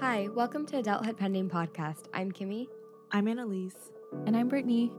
[0.00, 2.04] Hi, welcome to Adulthood Pending Podcast.
[2.14, 2.68] I'm Kimmy.
[3.10, 3.90] I'm Annalise.
[4.26, 4.92] And I'm Brittany.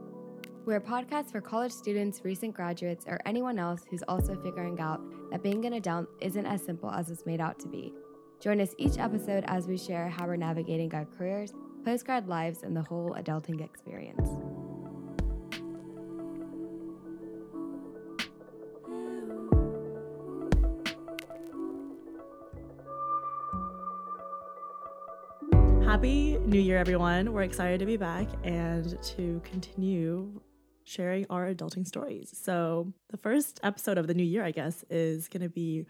[0.66, 5.00] We're a podcast for college students, recent graduates, or anyone else who's also figuring out
[5.30, 7.94] that being an adult isn't as simple as it's made out to be.
[8.40, 12.76] Join us each episode as we share how we're navigating our careers, postgrad lives, and
[12.76, 14.28] the whole adulting experience.
[26.00, 27.30] Happy New Year, everyone.
[27.30, 30.40] We're excited to be back and to continue
[30.84, 32.32] sharing our adulting stories.
[32.42, 35.84] So, the first episode of the new year, I guess, is going to be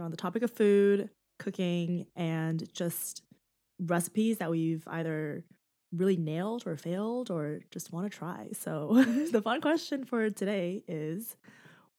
[0.00, 3.24] on the topic of food, cooking, and just
[3.78, 5.44] recipes that we've either
[5.94, 8.48] really nailed or failed or just want to try.
[8.54, 11.36] So, the fun question for today is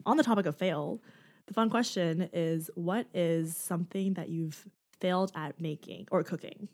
[0.07, 1.03] on the topic of fail.
[1.45, 4.65] The fun question is what is something that you've
[4.99, 6.67] failed at making or cooking?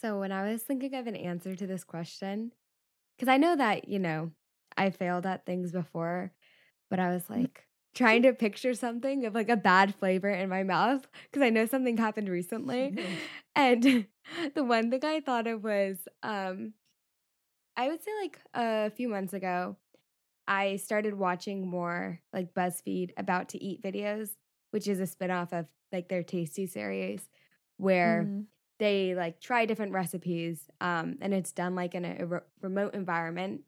[0.00, 2.52] So, when I was thinking of an answer to this question,
[3.16, 4.32] because I know that, you know,
[4.76, 6.34] I failed at things before,
[6.90, 7.44] but I was Mm-hmm.
[7.44, 11.50] like trying to picture something of like a bad flavor in my mouth because I
[11.50, 12.94] know something happened recently.
[13.56, 13.82] And
[14.54, 16.74] the one thing I thought of was um
[17.76, 19.76] I would say like a few months ago,
[20.48, 24.36] I started watching more like BuzzFeed about to eat videos,
[24.70, 27.28] which is a spinoff of like their Tasty series
[27.76, 28.46] where Mm.
[28.80, 32.94] They like try different recipes um and it's done like in a, a re- remote
[32.94, 33.62] environment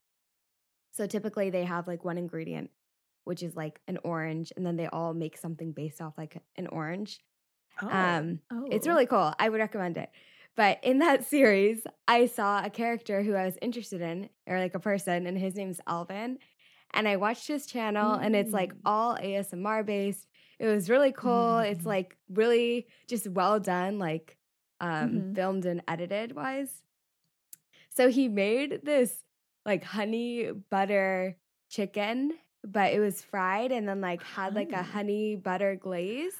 [0.93, 2.71] so typically they have like one ingredient
[3.25, 6.67] which is like an orange and then they all make something based off like an
[6.69, 7.21] orange
[7.81, 7.89] Oh.
[7.89, 8.91] um it's Oh.
[8.91, 10.11] really cool i would recommend it
[10.57, 14.75] but in that series i saw a character who i was interested in or like
[14.75, 16.39] a person and his name's alvin
[16.93, 18.81] and i watched his channel and it's like Mm.
[18.85, 20.27] all asmr based
[20.59, 21.87] it was really cool it's Mhm.
[21.87, 24.37] like really just well done like
[24.83, 25.35] um Mhm.
[25.35, 26.83] filmed and edited wise.
[27.91, 29.25] So he made this
[29.65, 31.37] like honey butter
[31.71, 32.33] chicken
[32.65, 34.85] but it was fried and then like had like a Oh.
[34.85, 36.35] honey butter glaze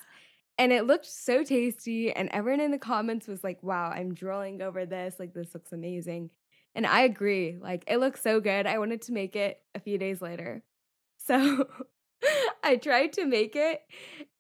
[0.59, 4.63] and it looked so tasty and everyone in the comments was like wow i'm drooling
[4.63, 6.31] over this like this looks amazing.
[6.75, 8.67] And i agree like it looks so good.
[8.67, 10.63] I wanted to make it a few days later.
[11.19, 11.69] So
[12.65, 13.83] i tried to make it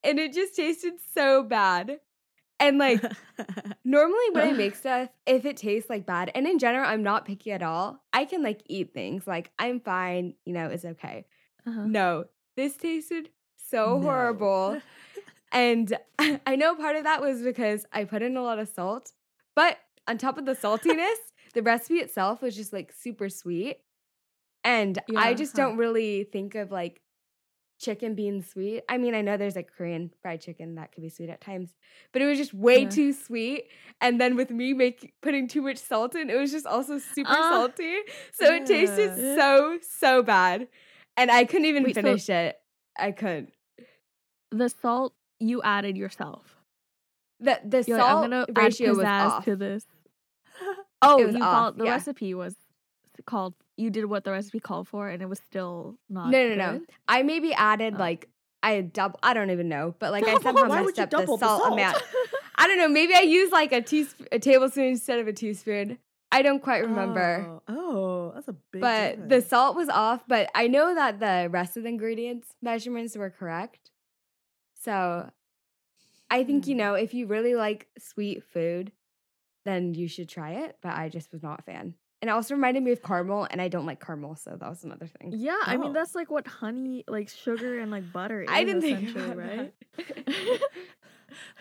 [0.04, 2.00] and it just tasted so bad
[2.60, 3.02] and like
[3.84, 7.24] normally when i make stuff if it tastes like bad and in general i'm not
[7.24, 11.24] picky at all i can like eat things like i'm fine you know it's okay
[11.66, 11.84] Uh-huh.
[11.86, 12.24] no
[12.56, 14.80] this tasted so horrible
[15.52, 15.96] and
[16.46, 19.12] I know part of that was because I put in a lot of salt,
[19.56, 21.16] but on top of the saltiness,
[21.54, 23.78] the recipe itself was just like super sweet.
[24.64, 25.62] And I just huh.
[25.64, 27.00] don't really think of like
[27.82, 28.82] chicken being sweet.
[28.88, 31.70] I mean, I know there's like Korean fried chicken that could be sweet at times,
[32.12, 32.88] but it was just way Yeah.
[32.88, 33.64] too sweet.
[34.00, 37.28] And then with me making putting too much salt in, it was just also super
[37.30, 37.50] Ah.
[37.50, 37.96] salty.
[38.32, 40.68] So it tasted so, so bad.
[41.16, 42.56] And I couldn't even Wait, so- finish it.
[42.98, 43.52] I couldn't.
[44.50, 46.56] The salt you added yourself.
[47.40, 49.44] The the You're like, salt I'm gonna ratio was off.
[49.44, 49.86] to this.
[51.04, 51.90] Oh, you followed the yeah.
[51.90, 52.54] recipe was
[53.26, 53.54] called.
[53.82, 56.30] You did what the recipe called for, and it was still not.
[56.30, 56.80] No, no, no.
[57.08, 57.98] I maybe added Oh.
[57.98, 58.28] like
[58.62, 59.18] I double.
[59.24, 61.72] I don't even know, but like I somehow messed up the salt, the salt?
[61.72, 62.02] amount.
[62.54, 62.88] I don't know.
[62.88, 65.98] Maybe I used like a teaspoon, a tablespoon instead of a teaspoon.
[66.30, 67.44] I don't quite remember.
[67.46, 70.22] Oh, oh, that's a big but the salt was off.
[70.28, 73.90] But I know that the rest of the ingredients measurements were correct.
[74.80, 75.28] So
[76.30, 76.78] I think you Hmm.
[76.78, 78.92] know if you really like sweet food,
[79.64, 80.76] then you should try it.
[80.82, 81.94] But I just was not a fan.
[82.22, 84.84] And it also reminded me of caramel, and I don't like caramel, so that was
[84.84, 85.32] another thing.
[85.36, 85.92] Yeah, I mean Oh.
[85.92, 88.42] that's like what honey, like sugar and like butter.
[88.42, 89.74] Is, I didn't think essentially, about right.
[89.96, 90.06] that.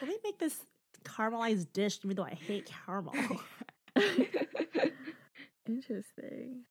[0.02, 0.64] Let me make this
[1.04, 3.16] caramelized dish, even though I hate caramel.
[5.68, 6.62] Interesting.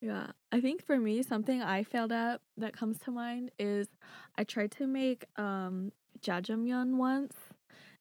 [0.00, 3.88] Yeah, I think for me, something I failed at that comes to mind is
[4.36, 7.34] I tried to make um jajangmyeon once.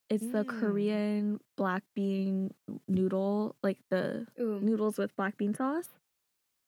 [0.10, 0.60] It's the Mm.
[0.60, 2.54] Korean black bean
[2.88, 4.60] noodle, like the Ooh.
[4.62, 5.90] noodles with black bean sauce.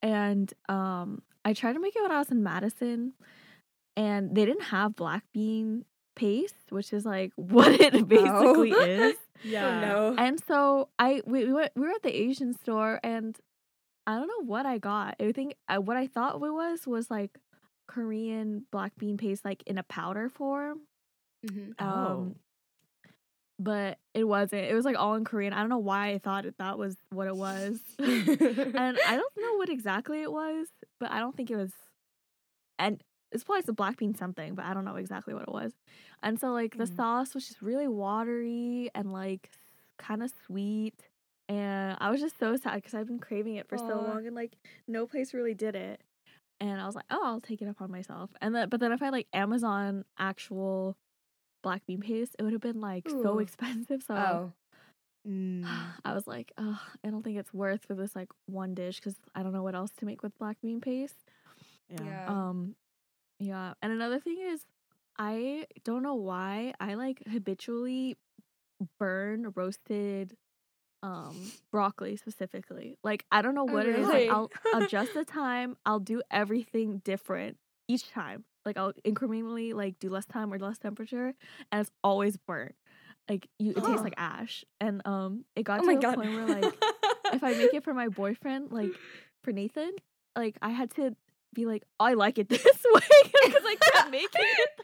[0.01, 3.13] And um I tried to make it when I was in Madison
[3.95, 5.85] and they didn't have black bean
[6.15, 8.81] paste, which is like what it basically Oh.
[8.83, 9.15] is.
[9.43, 9.79] yeah.
[9.81, 10.15] no.
[10.17, 13.37] And so I we, we went we were at the Asian store and
[14.07, 15.15] I don't know what I got.
[15.19, 17.37] I think uh, what I thought it was was like
[17.87, 20.81] Korean black bean paste like in a powder form.
[21.45, 21.73] Mhm.
[21.79, 22.35] Oh.
[23.59, 24.65] But it wasn't.
[24.65, 25.51] It was like all in Korean.
[25.53, 27.79] I don't know why I thought that was what it was.
[27.99, 30.67] and I don't know what exactly it was,
[30.99, 31.71] but I don't think it was
[32.79, 33.01] and
[33.31, 35.73] it's probably some black bean something, but I don't know exactly what it was.
[36.23, 36.95] And so like the Mm.
[36.95, 39.49] sauce was just really watery and like
[39.97, 41.09] kind of sweet.
[41.49, 44.35] And I was just so sad because I've been craving it for so long, and
[44.35, 44.57] like
[44.87, 46.01] no place really did it.
[46.59, 48.31] And I was like, oh, I'll take it upon myself.
[48.41, 50.97] And then, but then if I like Amazon actual
[51.63, 54.03] black bean paste, it would have been like so expensive.
[54.03, 54.53] So Oh.
[55.27, 55.65] Mm.
[56.05, 59.15] I was like, oh, I don't think it's worth for this like one dish because
[59.35, 61.15] I don't know what else to make with black bean paste.
[61.89, 62.05] Yeah.
[62.05, 62.25] Yeah.
[62.27, 62.75] Um,
[63.39, 63.73] yeah.
[63.81, 64.61] And another thing is,
[65.19, 68.17] I don't know why I like habitually
[68.99, 70.35] burn roasted
[71.03, 71.35] um
[71.71, 72.97] broccoli specifically.
[73.03, 74.07] Like I don't know Oh, what it is.
[74.07, 75.77] Like, I'll adjust the time.
[75.85, 77.57] I'll do everything different
[77.87, 78.43] each time.
[78.65, 81.33] Like I'll incrementally like do less time or less temperature,
[81.71, 82.75] and it's always burnt.
[83.29, 84.63] Like you, it tastes like ash.
[84.79, 86.15] And um, it got Oh to a god.
[86.15, 86.77] point where like
[87.33, 88.97] if I make it for my boyfriend, like
[89.43, 89.91] for Nathan,
[90.35, 91.15] like I had to
[91.53, 92.63] be like, I like it this
[92.93, 93.01] way
[93.45, 94.69] because I can't make it.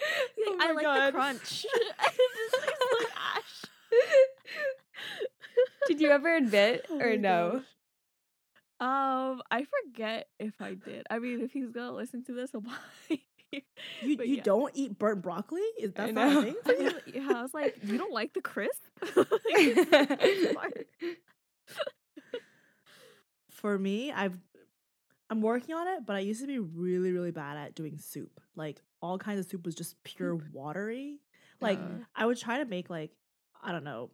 [0.00, 1.06] Like, Oh I like God.
[1.08, 1.66] the crunch.
[1.74, 3.64] it just tastes like ash.
[5.88, 7.50] Did you ever admit Oh or no?
[7.50, 7.62] gosh.
[8.80, 11.06] Um, I forget if I did.
[11.10, 12.60] I mean, if he's gonna listen to this, he'll
[13.08, 13.24] probably.
[13.50, 13.62] You
[14.02, 14.42] you yeah.
[14.42, 15.62] don't eat burnt broccoli?
[15.80, 16.56] Is that not a thing?
[16.64, 16.92] for I you?
[17.14, 18.82] yeah, I was like, you don't like the crisp?
[19.16, 20.84] Like, it's hard.
[23.50, 24.38] For me, I've
[25.30, 28.40] I'm working on it, but I used to be really really bad at doing soup.
[28.54, 31.18] Like all kinds of soup was just pure watery.
[31.60, 32.04] Like Uh.
[32.14, 33.10] I would try to make like
[33.62, 34.10] I don't know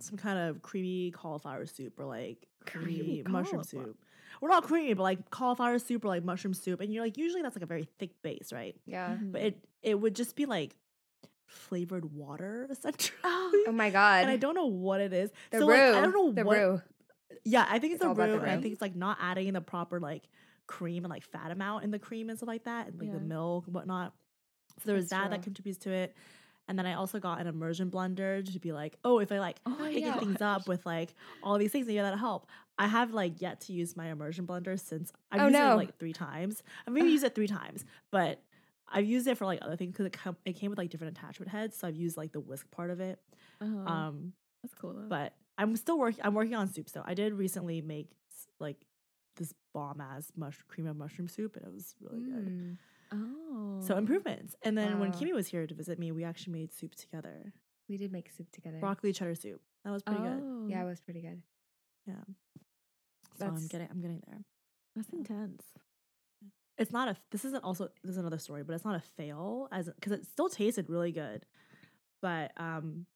[0.00, 3.84] some kind of creamy cauliflower soup or like creamy Creamy mushroom cauliflower.
[3.86, 3.98] soup.
[4.40, 7.42] Well, not creamy, but like cauliflower soup or like mushroom soup, and you're like usually
[7.42, 8.76] that's like a very thick base, right?
[8.86, 9.16] yeah.
[9.20, 9.44] But Mhm.
[9.46, 10.76] it it would just be like
[11.46, 13.16] flavored water essentially.
[13.24, 14.22] Oh, Oh my god.
[14.22, 15.30] and I don't know what it is.
[15.50, 15.74] the so roux.
[15.74, 16.56] like I don't know the what.
[16.56, 16.82] roux.
[17.44, 18.34] Yeah, I think it's, It's a all the roux.
[18.40, 20.24] and I think it's like not adding in the proper like
[20.66, 23.20] cream and like fat amount in the cream and stuff like that, and like the
[23.20, 24.12] milk and whatnot.
[24.78, 26.14] So there was That's that that contributes to it.
[26.68, 29.58] And then I also got an immersion blender to be like, oh, if I like
[29.66, 32.46] Oh picking things up with like all these things, maybe that'll help.
[32.78, 35.98] I have like yet to use my immersion blender since I've Oh, used it like
[35.98, 36.62] three times.
[36.86, 38.40] I've maybe used it three times, but
[38.88, 41.16] I've used it for like other things because it, com- it came with like different
[41.18, 41.76] attachment heads.
[41.76, 43.18] So I've used like the whisk part of it.
[43.60, 44.92] Oh, Um, that's cool.
[44.94, 45.06] Though.
[45.08, 46.20] but I'm still working.
[46.24, 46.88] I'm working on soup.
[46.88, 48.10] So I did recently make
[48.60, 48.76] like
[49.36, 52.78] this bomb ass mush cream of mushroom soup, and it was really good.
[53.12, 54.54] Oh, So improvements.
[54.62, 55.18] And then when Wow.
[55.18, 57.52] Kimmy was here to visit me, we actually made soup together,
[57.88, 58.78] We did make soup together.
[58.78, 59.60] broccoli cheddar soup.
[59.84, 60.42] That was pretty good.
[60.42, 61.42] Oh, Yeah, it was pretty good.
[62.06, 62.14] Yeah.
[63.38, 63.88] So I'm getting.
[63.90, 64.44] I'm getting there.
[64.94, 65.62] that's intense.
[66.76, 67.16] It's not a.
[67.30, 67.88] This isn't also.
[68.02, 71.12] This is another story, but it's not a fail as because it still tasted really
[71.12, 71.46] good.
[72.22, 73.06] But um,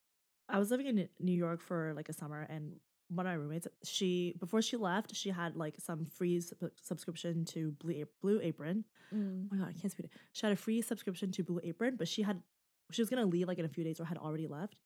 [0.48, 2.76] I was living in New York for like a summer, and
[3.14, 7.44] one of my roommates, she before she left, she had like some free sub- subscription
[7.46, 8.84] to Blue Blue Apron.
[9.14, 9.46] Mm.
[9.50, 10.06] Oh my god, I can't speak.
[10.06, 10.12] it.
[10.32, 12.42] She had a free subscription to Blue Apron, but she had
[12.90, 14.80] she was gonna leave like in a few days or had already left.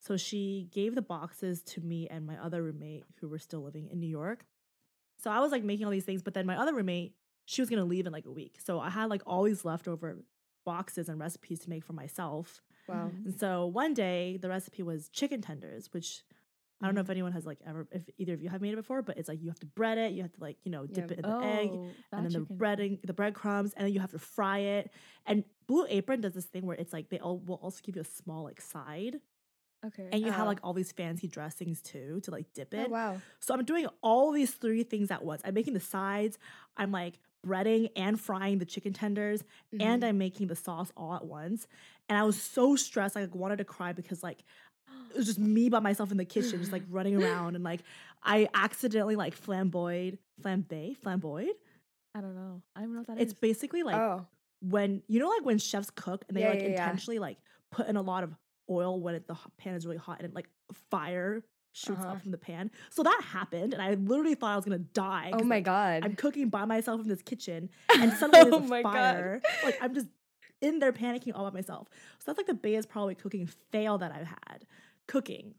[0.00, 3.88] So she gave the boxes to me and my other roommate who were still living
[3.88, 4.46] in New York.
[5.18, 7.14] So I was like making all these things, but then my other roommate,
[7.44, 8.58] she was gonna leave in like a week.
[8.64, 10.18] So I had like all these leftover
[10.64, 12.62] boxes and recipes to make for myself.
[12.88, 13.10] Wow.
[13.24, 16.22] And so one day the recipe was chicken tenders, which
[16.82, 18.76] I don't know if anyone has like ever if either of you have made it
[18.76, 20.86] before, but it's like you have to bread it, you have to like, you know,
[20.86, 21.12] dip Yeah.
[21.12, 22.56] it in the egg, Oh, and then the chicken.
[22.58, 24.90] breading, the breadcrumbs, and then you have to fry it.
[25.26, 28.02] And Blue Apron does this thing where it's like they all will also give you
[28.02, 29.20] a small like side,
[29.84, 30.12] Okay.
[30.12, 30.46] and you have Oh.
[30.46, 32.90] like all these fancy dressings too to like dip Oh it.
[32.90, 33.22] wow.
[33.40, 35.42] So I'm doing all these three things at once.
[35.44, 36.38] I'm making the sides,
[36.76, 39.44] I'm like breading and frying the chicken tenders,
[39.78, 40.04] and Mhm.
[40.04, 41.66] I'm making the sauce all at once.
[42.08, 44.44] And I was so stressed, I like wanted to cry because like
[45.10, 47.80] it was just me by myself in the kitchen, just like running around, and like
[48.22, 51.48] I accidentally like flamboyed, flambe, flamboyed.
[52.14, 52.62] I don't know.
[52.76, 53.30] I don't know what that is.
[53.30, 54.26] It's basically like oh.
[54.60, 56.88] when you know like when chefs cook and they Yeah, like yeah, yeah.
[56.88, 57.38] intentionally like
[57.72, 58.34] put in a lot of
[58.68, 60.48] oil when it, the pan is really hot and it, like
[60.90, 61.42] fire
[61.72, 62.12] shoots Uh-huh.
[62.14, 62.70] up from the pan.
[62.90, 65.30] So that happened, and I literally thought I was gonna die.
[65.32, 66.04] Oh my like, god.
[66.04, 67.70] I'm cooking by myself in this kitchen,
[68.00, 68.92] and suddenly Oh there's my a God.
[68.92, 69.42] fire.
[69.64, 70.08] Like I'm just
[70.60, 71.88] in there panicking all by myself.
[72.18, 74.66] So that's like the biggest probably cooking fail that I've had.
[75.06, 75.54] Cooking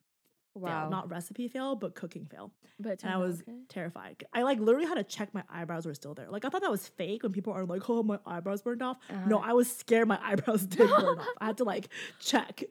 [0.55, 0.81] wow.
[0.83, 2.51] fail, not recipe fail, but cooking fail.
[2.79, 3.57] but And I was okay.
[3.67, 4.23] terrified.
[4.33, 6.29] I like literally had to check my eyebrows were still there.
[6.29, 8.97] Like I thought that was fake when people are like, "Oh, my eyebrows burned off."
[9.27, 9.49] No, Uh-huh.
[9.49, 11.27] I was scared my eyebrows did burn off.
[11.39, 11.89] I had to like
[12.19, 12.63] check.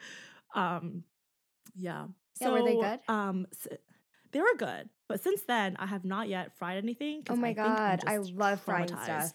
[0.54, 1.04] Um,
[1.74, 2.06] yeah.
[2.40, 3.00] Yeah, were they good?
[3.08, 3.68] Um, s-
[4.32, 7.24] they were good, but since then I have not yet fried anything.
[7.28, 9.32] Oh my I God, I love frying stuff.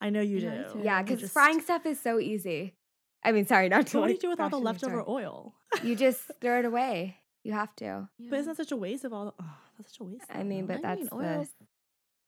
[0.00, 0.06] Traumatized.
[0.06, 0.72] I know you Yeah, me do.
[0.72, 0.80] too.
[0.84, 2.74] yeah, because just- frying stuff is so easy.
[3.22, 3.92] I mean, sorry, not to.
[3.92, 5.54] So what do you do with all the leftover oil?
[5.82, 7.16] You just throw it away.
[7.44, 8.08] You have to.
[8.18, 8.30] Yeah.
[8.30, 9.26] But isn't that such a waste of all?
[9.26, 10.24] The, oh, that's such a waste.
[10.30, 10.66] I mean, no?
[10.68, 11.48] but I that's mean, the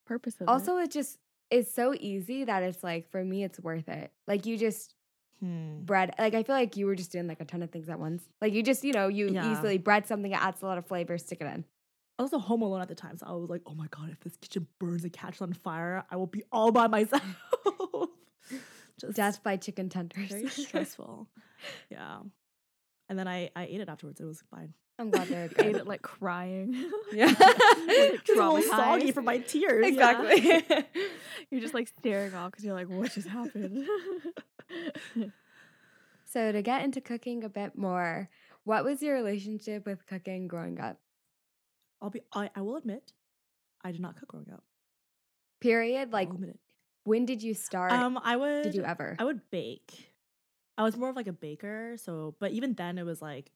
[0.07, 0.49] purpose of it.
[0.49, 1.19] also it just
[1.51, 4.11] it's so easy that it's like for me it's worth it.
[4.27, 4.95] Like you just
[5.41, 5.81] Hmm.
[5.83, 6.15] bread.
[6.21, 8.23] Like I feel like you were just doing like a ton of things at once.
[8.41, 9.51] Like you just, you know, you Yeah.
[9.53, 11.65] easily bread something that adds a lot of flavor, stick it in.
[12.19, 14.11] I was also home alone at the time, so I was like, "Oh my god,
[14.11, 17.23] if this kitchen burns and catches on fire, I will be all by myself."
[19.01, 20.29] Just Death by chicken tenders.
[20.29, 21.29] very stressful.
[21.91, 22.19] yeah,
[23.09, 24.21] and then I I ate it afterwards.
[24.21, 24.75] It was fine.
[24.99, 26.75] I'm glad they're Ate it like crying.
[27.13, 27.35] Yeah.
[27.39, 29.85] A little soggy from my tears.
[29.85, 29.89] yeah.
[29.89, 30.85] exactly.
[31.51, 33.85] You're just like staring off because you're like, what just happened?
[36.27, 38.29] so to get into cooking a bit more,
[38.65, 40.99] what was your relationship with cooking growing up?
[42.03, 42.21] I'll be.
[42.35, 43.13] I, I will admit,
[43.83, 44.65] I did not cook growing up.
[45.61, 46.13] Period.
[46.13, 46.61] Like I'll admit it.
[47.05, 47.93] when did you start?
[47.93, 48.63] Um, I would.
[48.65, 49.17] did you ever?
[49.19, 50.13] I would bake.
[50.77, 53.53] I was more of like a baker, so but even then it was like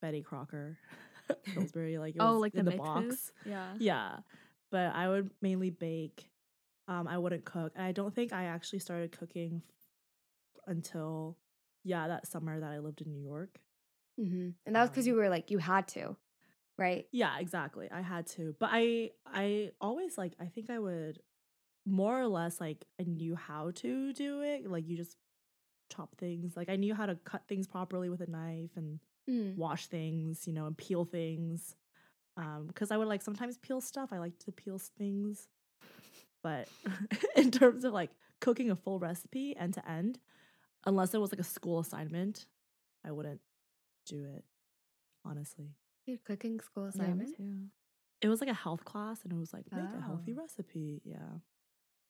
[0.00, 0.78] Betty Crocker,
[1.54, 2.86] Pillsbury, like it was oh, like in the mixes?
[2.86, 3.32] box.
[3.44, 3.74] Yeah.
[3.78, 4.16] Yeah,
[4.70, 6.30] but I would mainly bake.
[6.88, 9.62] Um, I wouldn't cook, and I don't think I actually started cooking
[10.66, 11.36] until
[11.84, 13.58] yeah that summer that I lived in New York.
[14.16, 16.16] hmm And that was because Um, you were like you had to,
[16.78, 17.06] right?
[17.12, 17.88] Yeah, exactly.
[17.90, 21.20] I had to, but I I always like I think I would
[21.84, 24.68] more or less like I knew how to do it.
[24.68, 25.16] Like you just
[25.90, 26.56] chop things.
[26.56, 29.56] Like I knew how to cut things properly with a knife and Mm.
[29.56, 31.74] wash things, you know, and peel things.
[32.36, 34.12] Um, because I would like sometimes peel stuff.
[34.12, 35.48] I like to peel things.
[36.44, 36.68] But
[37.36, 40.20] in terms of like cooking a full recipe end to end,
[40.84, 42.46] unless it was like a school assignment,
[43.04, 43.40] I wouldn't
[44.06, 44.44] do it.
[45.24, 45.70] Honestly.
[46.06, 47.36] Your cooking school Yeah, assignment.
[47.36, 47.66] too.
[48.22, 50.40] It was like a health class and it was like make a healthy Oh.
[50.42, 51.02] recipe.
[51.04, 51.38] Yeah.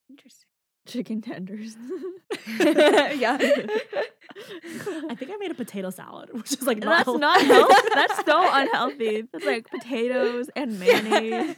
[0.09, 0.49] Interesting.
[0.87, 1.76] Chicken tenders.
[2.61, 3.38] yeah.
[3.41, 7.21] I think I made a potato salad, which is like not That's healthy.
[7.21, 7.88] not healthy.
[7.95, 9.23] That's so unhealthy.
[9.33, 11.57] That's like potatoes and mayonnaise.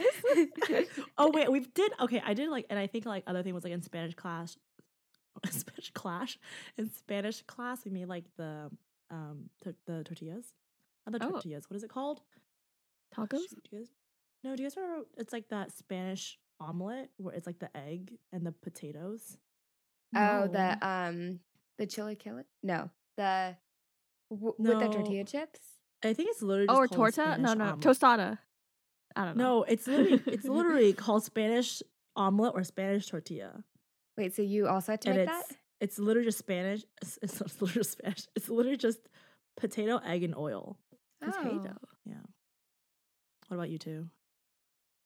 [1.19, 2.23] oh wait, we did okay.
[2.25, 4.57] I did like, and I think like other thing was like in Spanish class,
[5.51, 6.39] Spanish class.
[6.79, 8.71] In Spanish class, we made like the
[9.11, 9.51] um
[9.87, 10.53] the tortillas,
[11.13, 11.31] not the Oh.
[11.33, 11.69] tortillas.
[11.69, 12.23] What is it called?
[13.15, 13.41] Tacos?
[13.49, 13.89] Shoot, do guys?
[14.45, 15.07] No, do you guys remember?
[15.17, 19.39] It's like that Spanish omelet where it's like the egg and the potatoes.
[20.15, 20.49] Oh, No.
[20.49, 21.41] the um,
[21.79, 22.45] the chilaquiles?
[22.63, 23.57] No, the
[24.31, 25.61] w- with the tortilla chips.
[26.05, 27.39] I think it's literally Oh, or called torta?
[27.39, 27.65] No, no.
[27.65, 27.81] omelet.
[27.81, 28.39] Tostada.
[29.17, 29.45] I don't know.
[29.59, 31.83] No, it's literally it's literally called Spanish
[32.15, 33.65] omelet or Spanish tortilla.
[34.17, 35.57] Wait, so you also had to and make it's that?
[35.81, 36.85] it's literally just Spanish.
[37.03, 38.27] It's, it's not literally just Spanish.
[38.37, 39.01] It's literally just
[39.57, 40.79] potato, egg, and oil.
[41.21, 41.77] Potato.
[42.05, 42.15] Yeah.
[43.49, 44.09] What about you two?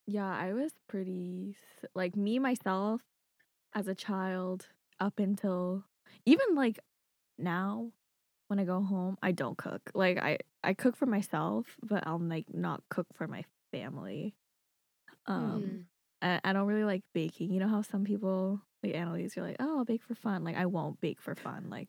[0.06, 1.56] Yeah, I was pretty
[1.94, 3.02] like me myself
[3.74, 4.66] as a child
[5.00, 5.84] up until
[6.26, 6.78] even like
[7.38, 7.92] now
[8.48, 9.90] when I go home, I don't cook.
[9.94, 14.34] Like I I cook for myself, but I'll like not cook for my family.
[15.26, 15.86] Um
[16.20, 17.52] I, I don't really like baking.
[17.52, 20.44] You know how some people like Annalise, you're like, oh, I'll bake for fun.
[20.44, 21.66] Like I won't bake for fun.
[21.70, 21.88] Like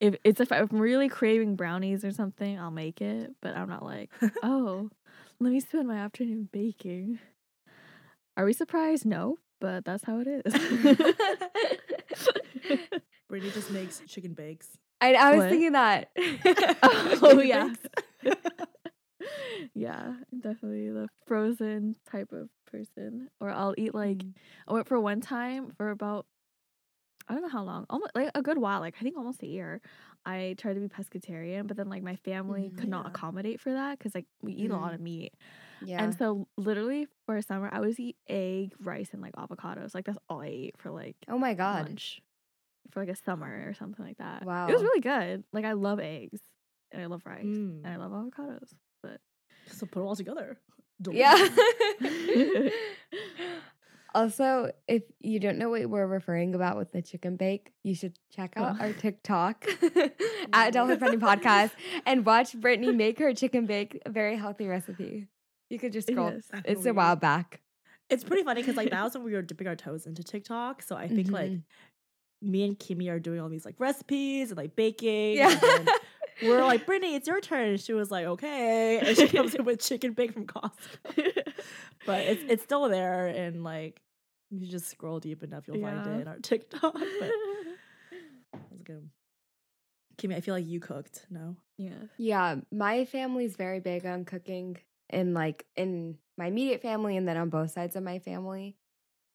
[0.00, 3.32] if it's if I'm really craving brownies or something, I'll make it.
[3.40, 4.10] But I'm not like,
[4.42, 4.90] oh,
[5.40, 7.18] let me spend my afternoon baking.
[8.36, 9.04] Are we surprised?
[9.06, 10.52] No, but that's how it is.
[13.28, 14.68] Brittany just makes chicken bakes.
[15.00, 15.50] I, I was What?
[15.50, 16.10] thinking that.
[17.22, 17.72] oh yeah.
[19.74, 23.28] yeah, I'm definitely the frozen type of person.
[23.40, 24.32] Or I'll eat like Mm.
[24.66, 26.26] I went for one time for about
[27.28, 29.46] I don't know how long, almost like a good while, like I think almost a
[29.46, 29.80] year.
[30.24, 32.76] I tried to be pescatarian, but then like my family Mhm.
[32.78, 35.34] could not accommodate for that because like we eat a lot of meat,
[35.86, 36.02] yeah.
[36.02, 39.94] and so literally for a summer I would eat egg, rice, and like avocados.
[39.94, 41.84] Like that's all I ate for like oh my god.
[41.84, 42.20] lunch
[42.90, 44.44] for like a summer or something like that.
[44.44, 45.44] Wow, it was really good.
[45.52, 46.40] Like I love eggs
[46.92, 47.84] and I love rice Mm.
[47.84, 48.72] and I love avocados.
[49.02, 49.20] But
[49.66, 50.58] So put them all together.
[51.10, 51.36] Yeah.
[54.14, 58.14] Also, if you don't know what we're referring about with the chicken bake, you should
[58.34, 58.84] check out Oh.
[58.84, 59.66] our TikTok
[60.52, 61.70] at Adulthood Friendly Podcast
[62.06, 65.26] and watch Brittany make her chicken bake, a very healthy recipe.
[65.68, 66.32] You could just scroll.
[66.32, 66.62] Yes.
[66.64, 67.60] It's a while back.
[68.08, 70.82] It's pretty funny because like that was when we were dipping our toes into TikTok.
[70.82, 71.62] So I think like Mhm.
[72.40, 75.36] me and Kimmy are doing all these like recipes and like baking.
[75.36, 75.50] Yeah.
[75.50, 75.90] and
[76.42, 77.70] we're like, Brittany, it's your turn.
[77.70, 79.00] And she was like, okay.
[79.00, 80.72] And she comes in with chicken bake from Costco.
[82.06, 84.00] But it's it's still there and like
[84.50, 86.94] you just scroll deep enough, you'll find it in our TikTok.
[86.94, 87.32] But
[88.52, 89.08] that's good.
[90.16, 91.56] Kimmy, I feel like you cooked, no?
[91.76, 91.92] yeah.
[92.16, 94.78] Yeah, my family's very big on cooking
[95.10, 98.76] in like in my immediate family and then on both sides of my family.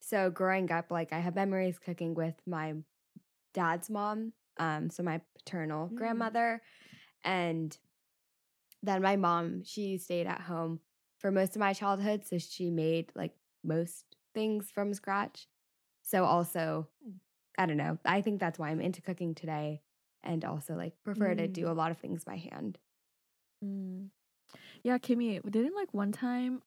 [0.02, 2.74] So growing up, like I have memories cooking with my
[3.54, 5.96] dad's mom, um, so my paternal Mm.
[5.96, 6.62] grandmother,
[7.24, 7.77] and
[8.82, 10.80] then my mom, she stayed at home
[11.18, 15.48] for most of my childhood, so she made like most things from scratch.
[16.01, 17.20] So also, Mm.
[17.58, 17.98] I don't know.
[18.03, 19.82] I think that's why I'm into cooking today.
[20.25, 21.70] and also like prefer to do Mm.
[21.72, 22.80] a lot of things by hand.
[23.62, 24.08] Mm.
[24.82, 26.62] Yeah, Kimmy, didn't like one time,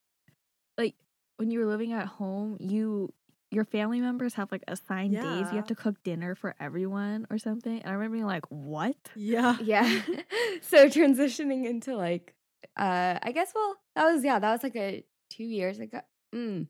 [0.77, 0.95] like
[1.39, 3.15] when you were living at home, you
[3.57, 7.39] your family members have like assigned days you have to cook dinner for everyone or
[7.39, 7.81] something.
[7.81, 9.57] And I remember being like, "What?" Yeah.
[9.63, 10.03] Yeah.
[10.63, 12.35] so transitioning into like
[12.77, 16.01] uh I guess well that was yeah, that was like a 2 years ago.
[16.35, 16.69] Mm.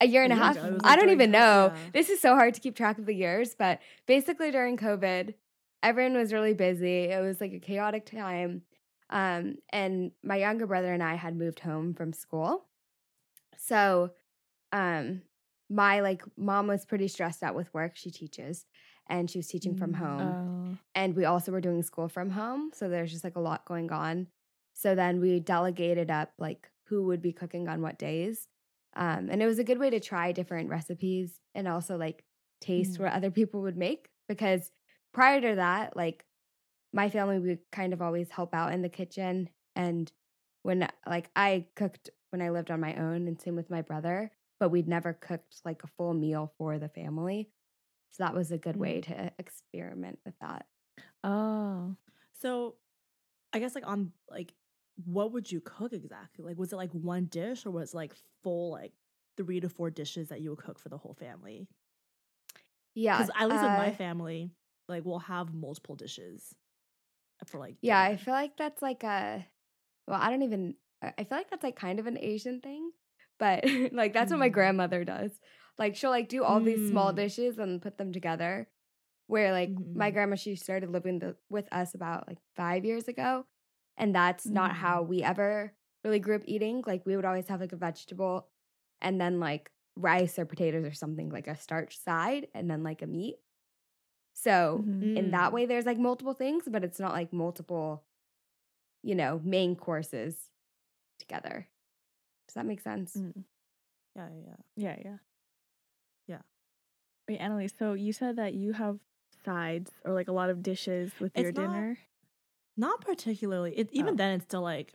[0.00, 0.56] A year and a half.
[0.56, 0.66] ago.
[0.66, 1.72] It was, I don't even co- know.
[1.74, 1.90] yeah.
[1.92, 5.34] This is so hard to keep track of the years, but basically during COVID,
[5.82, 7.04] everyone was really busy.
[7.04, 8.62] It was like a chaotic time.
[9.10, 12.66] Um and my younger brother and I had moved home from school.
[13.56, 14.10] So
[14.72, 15.22] um
[15.70, 17.92] my like mom was pretty stressed out with work.
[17.96, 18.66] She teaches
[19.08, 19.98] and she was teaching from Mm.
[19.98, 20.38] home
[20.74, 20.78] Oh.
[20.94, 23.90] and we also were doing school from home so there's just like a lot going
[23.92, 24.26] on
[24.74, 28.48] so then we delegated up like who would be cooking on what days
[28.96, 32.24] um, and it was a good way to try different recipes and also like
[32.60, 33.04] taste Mm.
[33.04, 34.70] what other people would make because
[35.12, 36.24] prior to that like
[36.92, 40.12] my family would kind of always help out in the kitchen and
[40.62, 44.30] when like i cooked when i lived on my own and same with my brother
[44.60, 47.50] but we'd never cooked like a full meal for the family
[48.10, 50.66] so that was a good way to experiment with that
[51.24, 51.96] Oh.
[52.32, 52.76] So,
[53.52, 54.54] I guess like on like,
[55.04, 56.44] what would you cook exactly?
[56.44, 58.92] Like, was it like one dish or was it like full like
[59.36, 61.66] three to four dishes that you would cook for the whole family?
[62.94, 63.18] Yeah.
[63.18, 64.50] Because at least with my uh, family,
[64.88, 66.54] like we'll have multiple dishes
[67.46, 67.76] for like.
[67.80, 69.46] Yeah, I feel like that's like a
[70.06, 72.90] well, I don't even I feel like that's like kind of an Asian thing.
[73.38, 74.50] But like that's what my Mm.
[74.50, 75.40] grandmother does.
[75.78, 77.14] Like she'll like do all these small Mm.
[77.14, 78.68] dishes and put them together.
[79.26, 80.12] Where like my Mhm.
[80.12, 83.46] grandma she started living the, with us about like 5 years ago
[83.96, 84.74] and that's not Mm.
[84.76, 86.82] how we ever really grew up eating.
[86.86, 88.48] Like we would always have like a vegetable
[89.00, 93.02] and then like rice or potatoes or something like a starch side and then like
[93.02, 93.36] a meat.
[94.34, 94.92] So Mhm.
[95.14, 95.52] in that Mm.
[95.52, 98.04] way there's like multiple things but it's not like multiple
[99.02, 100.50] you know main courses
[101.18, 101.68] together
[102.48, 103.44] does that make sense Mm.
[104.16, 104.90] Yeah, yeah, yeah.
[105.04, 105.16] Yeah,
[106.26, 106.38] yeah.
[107.28, 108.98] Wait, Annalise, so you said that you have
[109.44, 111.98] sides or like a lot of dishes with It's your not- dinner?
[112.76, 113.76] Not particularly.
[113.76, 114.16] It even Oh.
[114.16, 114.94] then it's still like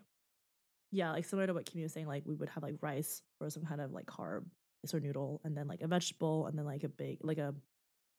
[0.92, 3.50] yeah, like similar to what Kimmy was saying, like we would have like rice or
[3.50, 4.46] some kind of like carb
[4.94, 7.56] or noodle and then like a vegetable and then like a big like a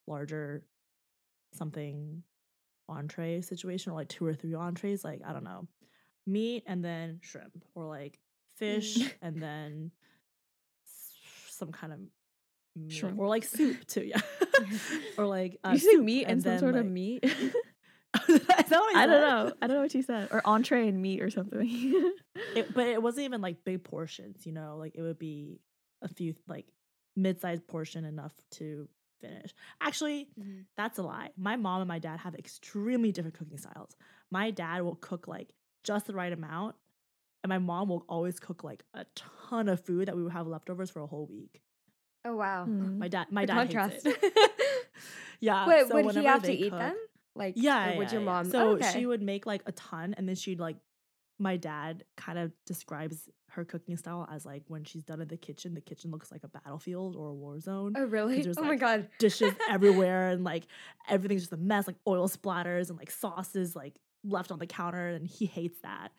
[0.09, 0.65] larger
[1.53, 2.23] something
[2.89, 5.69] entree situation or like two or three entrees, like I don't know.
[6.27, 8.19] Meat and then shrimp or like
[8.57, 9.91] fish and then
[11.49, 11.99] some kind of.
[12.89, 13.21] Shrimp.
[13.21, 14.21] or like soup too, yeah.
[15.17, 17.21] or like uh, you say soup meat and, some then, sort of meat?
[18.29, 19.53] Is that what I don't know.
[19.63, 20.29] I don't know what you said.
[20.33, 21.69] Or entree and meat or something.
[22.57, 25.61] it, but it wasn't even like big portions, you know, like it would be
[26.03, 26.67] a few like
[27.15, 28.89] mid-sized portion enough to
[29.21, 29.55] finish.
[29.81, 30.29] Actually,
[30.77, 31.31] that's a lie.
[31.37, 33.97] My mom and my dad have extremely different cooking styles.
[34.31, 36.77] My dad will cook like just the right amount,
[37.45, 40.49] and my mom will always cook like a ton of food that we would have
[40.49, 41.61] leftovers for a whole week.
[42.25, 42.99] oh wow Mm.
[42.99, 44.33] My dad, my The dad contrast hates it.
[45.41, 45.69] yeah.
[45.69, 46.97] Wait, so would he have to they eat cook- them
[47.37, 48.27] like yeah, or would yeah, your yeah.
[48.33, 48.91] mom So oh, okay.
[48.93, 50.77] she would make like a ton, and then she'd like.
[51.41, 55.37] My dad kind of describes her cooking style as like when she's done in the
[55.37, 57.95] kitchen, the kitchen looks like a battlefield or a war zone.
[57.97, 60.63] oh really there's, oh my god Dishes everywhere, and like
[61.09, 65.09] everything's just a mess, like oil splatters and like sauces like left on the counter,
[65.09, 66.13] and he hates that.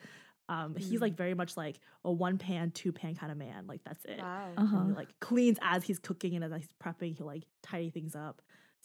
[0.48, 1.02] Um, he's Mm.
[1.02, 3.66] like very much like a one pan, two pan kind of man.
[3.68, 4.20] Like that's it.
[4.20, 4.78] wow Uh-huh.
[4.78, 8.16] And he, like cleans as he's cooking and as he's prepping, he'll like tidy things
[8.16, 8.42] up.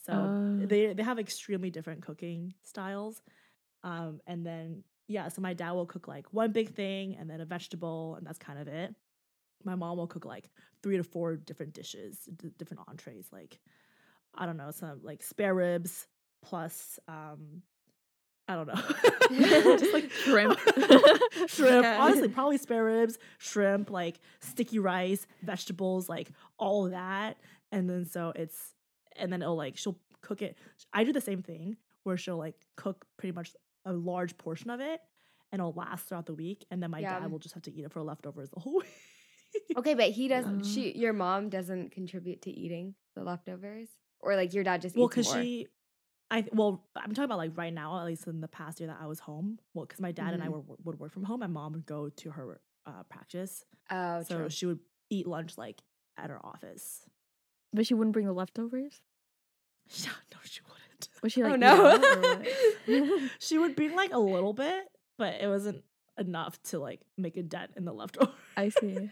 [0.06, 0.66] So Oh.
[0.66, 3.20] they they have extremely different cooking styles.
[3.82, 7.40] Um, and then yeah, so my dad will cook like one big thing and then
[7.40, 8.94] a vegetable, and that's kind of it.
[9.64, 10.48] My mom will cook like
[10.82, 13.58] three to four different dishes, d- different entrees, like
[14.34, 16.06] I don't know, some like spare ribs
[16.42, 17.62] plus um
[18.50, 19.76] I don't know.
[19.78, 20.58] Just, like, shrimp.
[21.46, 21.84] shrimp.
[21.84, 21.98] Yeah.
[22.00, 27.36] Honestly, probably spare ribs, shrimp, like sticky rice, vegetables, like all that.
[27.70, 28.74] And then so it's
[29.16, 30.58] and then it'll like she'll cook it.
[30.92, 34.80] I do the same thing where she'll like cook pretty much a large portion of
[34.80, 35.00] it
[35.52, 36.66] and it'll last throughout the week.
[36.72, 37.22] And then my Yum.
[37.22, 39.76] dad will just have to eat it for leftovers the whole week.
[39.76, 43.88] okay but he doesn't she your mom doesn't contribute to eating the leftovers
[44.20, 45.66] or like your dad just well, eats because more she,
[46.30, 48.98] I well, I'm talking about like right now, at least in the past year that
[49.00, 49.58] I was home.
[49.74, 50.66] Well, because my dad and I Mhm.
[50.66, 54.36] were, would work from home, my mom would go to her uh, practice, oh so
[54.36, 54.78] true she would
[55.10, 55.82] eat lunch like
[56.16, 57.08] at her office.
[57.72, 59.02] but she wouldn't bring the leftovers?
[60.04, 61.08] Yeah, no, she wouldn't.
[61.22, 61.86] Was she Oh, like, eat no.
[61.86, 63.30] out or what?
[63.40, 64.84] she would bring like a little bit,
[65.18, 65.82] but it wasn't
[66.16, 68.34] enough to like make a dent in the leftovers.
[68.56, 69.10] I see.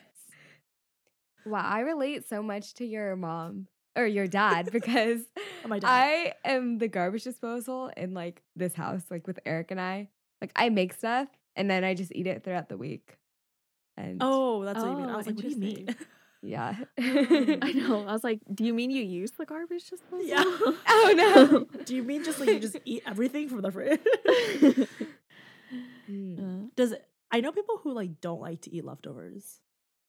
[1.45, 5.21] wow i relate so much to your mom or your dad because
[5.65, 5.85] Oh, dad.
[5.85, 10.09] I am the garbage disposal in like this house, like with Eric and I.
[10.41, 13.17] Like I make stuff and then I just eat it throughout the week.
[13.97, 15.09] And oh, that's what you mean.
[15.11, 15.97] I Oh, was like, what do you mean?
[16.43, 16.77] yeah.
[16.99, 18.07] I know.
[18.07, 20.25] I was like, do you mean you use the garbage disposal?
[20.25, 20.45] Yeah.
[20.47, 21.83] Oh, no.
[21.85, 24.01] do you mean just like you just eat everything from the fridge?
[26.11, 26.39] Mm.
[26.39, 29.61] Uh, Does it, I know people who like don't like to eat leftovers?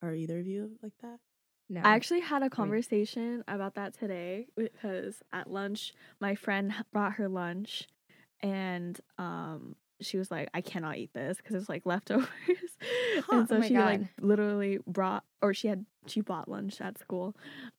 [0.01, 1.19] Are either of you like that?
[1.69, 1.81] No.
[1.81, 7.29] I actually had a conversation about that today because at lunch, my friend brought her
[7.29, 7.87] lunch
[8.41, 12.27] and um she was like, I cannot eat this because it's like leftovers.
[13.27, 16.79] Huh, and oh so my she like literally brought or she had she bought lunch
[16.81, 17.35] at school.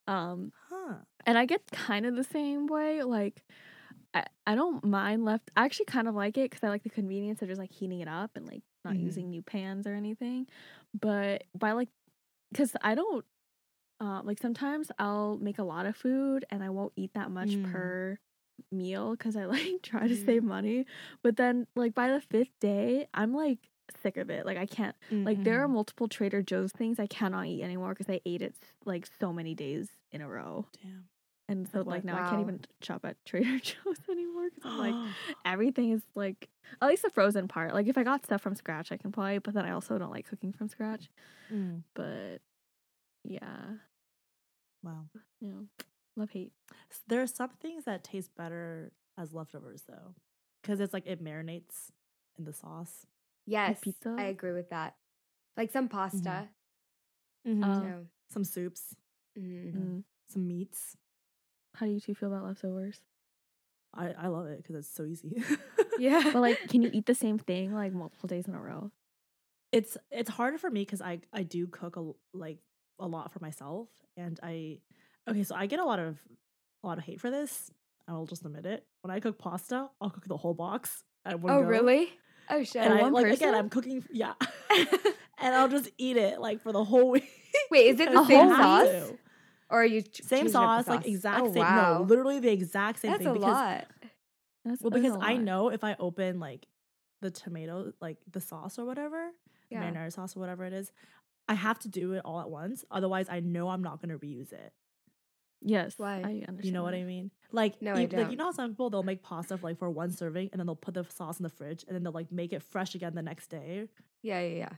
[0.07, 0.97] Um Huh.
[1.27, 3.03] and I get kind of the same way.
[3.03, 3.43] Like,
[4.15, 5.51] I, I don't mind left.
[5.57, 8.01] I actually kind of like it because I like the convenience of just like heating
[8.01, 9.05] it up and like not Mhm.
[9.05, 10.47] using new pans or anything.
[10.99, 11.89] But by like,
[12.53, 13.25] because I don't,
[14.01, 17.51] uh, like sometimes I'll make a lot of food and I won't eat that much
[17.51, 17.71] Mm.
[17.73, 18.19] per
[18.73, 20.25] meal because I like try to Mhm.
[20.27, 20.87] save money.
[21.23, 23.59] But then like by the fifth day, I'm like
[24.03, 24.47] sick of it.
[24.47, 24.95] Like I can't.
[25.11, 25.73] Like there are Mhm.
[25.73, 29.55] multiple Trader Joe's things I cannot eat anymore because I ate it like so many
[29.55, 30.67] days in a row.
[30.83, 31.09] Damn.
[31.49, 34.79] And so What- like now I can't even shop at Trader Joe's anymore because I'm
[34.79, 34.95] like
[35.45, 36.49] everything is like
[36.81, 37.75] at least the frozen part.
[37.75, 39.39] Like if I got stuff from scratch, I can probably.
[39.39, 41.11] But then I also don't like cooking from scratch.
[41.53, 42.39] Mm, But
[43.25, 43.75] yeah,
[44.83, 45.05] wow.
[45.41, 45.51] Yeah.
[46.17, 46.53] love hate.
[47.07, 50.15] There are some things that taste better as leftovers though,
[50.63, 51.91] because it's like it marinates
[52.39, 53.07] in the sauce.
[53.47, 54.15] yes, pizza?
[54.19, 54.95] I agree with that.
[55.57, 56.49] Like some pasta.
[57.47, 57.65] Mm-hmm.
[57.65, 58.07] Uh, too.
[58.31, 58.95] some soups,
[59.39, 59.73] Mhm.
[59.75, 60.05] Mm.
[60.29, 60.97] some meats.
[61.75, 63.01] How do you two feel about leftovers?
[63.95, 65.43] I I love it because it's so easy.
[65.99, 66.31] Yeah.
[66.33, 68.91] But like, can you eat the same thing like multiple days in a row?
[69.73, 72.59] it's it's harder for me because I I do cook a, like
[73.01, 74.79] a lot for myself, and I
[75.29, 76.19] okay, so I get a lot of
[76.83, 77.71] a lot of hate for this.
[78.09, 78.85] I'll just admit it.
[79.03, 81.05] When I cook pasta, I'll cook the whole box.
[81.27, 82.09] Oh, go, really?
[82.49, 82.83] Oh, shit.
[82.83, 83.55] And I one like again, person?
[83.55, 84.05] I'm cooking.
[84.13, 84.35] Yeah,
[85.39, 87.29] and I'll just eat it like for the whole week.
[87.71, 89.13] Wait, is it the I same sauce?
[89.71, 91.63] Or are you Same the sauce, like exact oh, same.
[91.63, 91.99] Wow.
[91.99, 93.31] No, literally the exact same That's thing.
[93.31, 93.87] a because lot.
[94.65, 95.43] That's well, because I lot.
[95.43, 96.67] know if I open like
[97.21, 99.31] the tomato, like the sauce or whatever,
[99.71, 99.83] Yeah.
[99.83, 100.91] marinara sauce or whatever it is,
[101.49, 102.85] I have to do it all at once.
[102.91, 104.73] Otherwise, I know I'm not going to reuse it.
[105.63, 105.95] Yes.
[105.99, 106.17] Why?
[106.19, 106.65] I understand.
[106.65, 106.95] You know what.
[106.95, 107.31] I mean?
[107.53, 108.31] Like, No, e- I like don't.
[108.31, 110.67] you know how some people they'll make pasta for, like for one serving and then
[110.67, 113.15] they'll put the sauce in the fridge and then they'll like make it fresh again
[113.15, 113.89] the next day.
[114.23, 114.69] Yeah, yeah, yeah.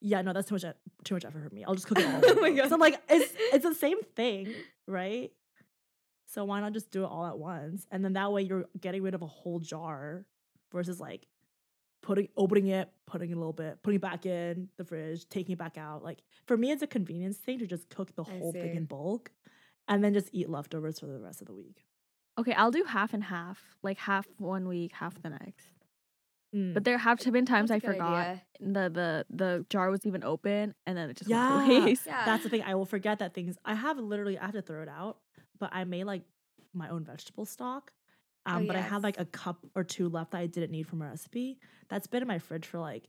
[0.00, 0.64] Yeah, no, that's too much
[1.04, 1.64] too much effort for me.
[1.64, 2.20] I'll just cook it all.
[2.24, 4.52] Oh my So I'm like, it's it's the same thing,
[4.86, 5.32] right?
[6.26, 7.86] So why not just do it all at once?
[7.90, 10.24] And then that way you're getting rid of a whole jar
[10.70, 11.26] versus like
[12.08, 15.52] putting opening it, putting it a little bit, putting it back in the fridge, taking
[15.52, 16.02] it back out.
[16.02, 18.86] Like for me, it's a convenience thing to just cook the I whole thing in
[18.86, 19.30] bulk
[19.86, 21.84] and then just eat leftovers for the rest of the week.
[22.38, 23.62] Okay, I'll do half and half.
[23.82, 25.66] Like half one week, half the next.
[26.56, 26.72] Mm.
[26.72, 28.42] But there have been times I That's forgot idea.
[28.60, 31.56] the the the jar was even open, and then it just Yeah.
[31.58, 32.06] went to waste.
[32.06, 32.24] Yeah.
[32.24, 32.62] That's the thing.
[32.66, 33.58] I will forget that things.
[33.66, 34.38] I have literally.
[34.38, 35.18] I have to throw it out.
[35.60, 36.22] But I made like
[36.72, 37.92] my own vegetable stock.
[38.48, 40.86] Oh, Um, but I had like a cup or two left that I didn't need
[40.86, 41.58] from a recipe.
[41.88, 43.08] That's been in my fridge for like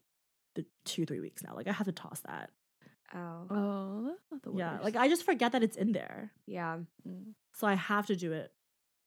[0.56, 1.56] the two three weeks now.
[1.56, 2.50] Like I have to toss that.
[3.16, 4.52] Oh, Oh, the.
[4.54, 4.80] Yeah.
[4.84, 6.32] Like I just forget that it's in there.
[6.46, 6.78] yeah.
[7.08, 7.34] Mm.
[7.54, 8.52] So I have to do it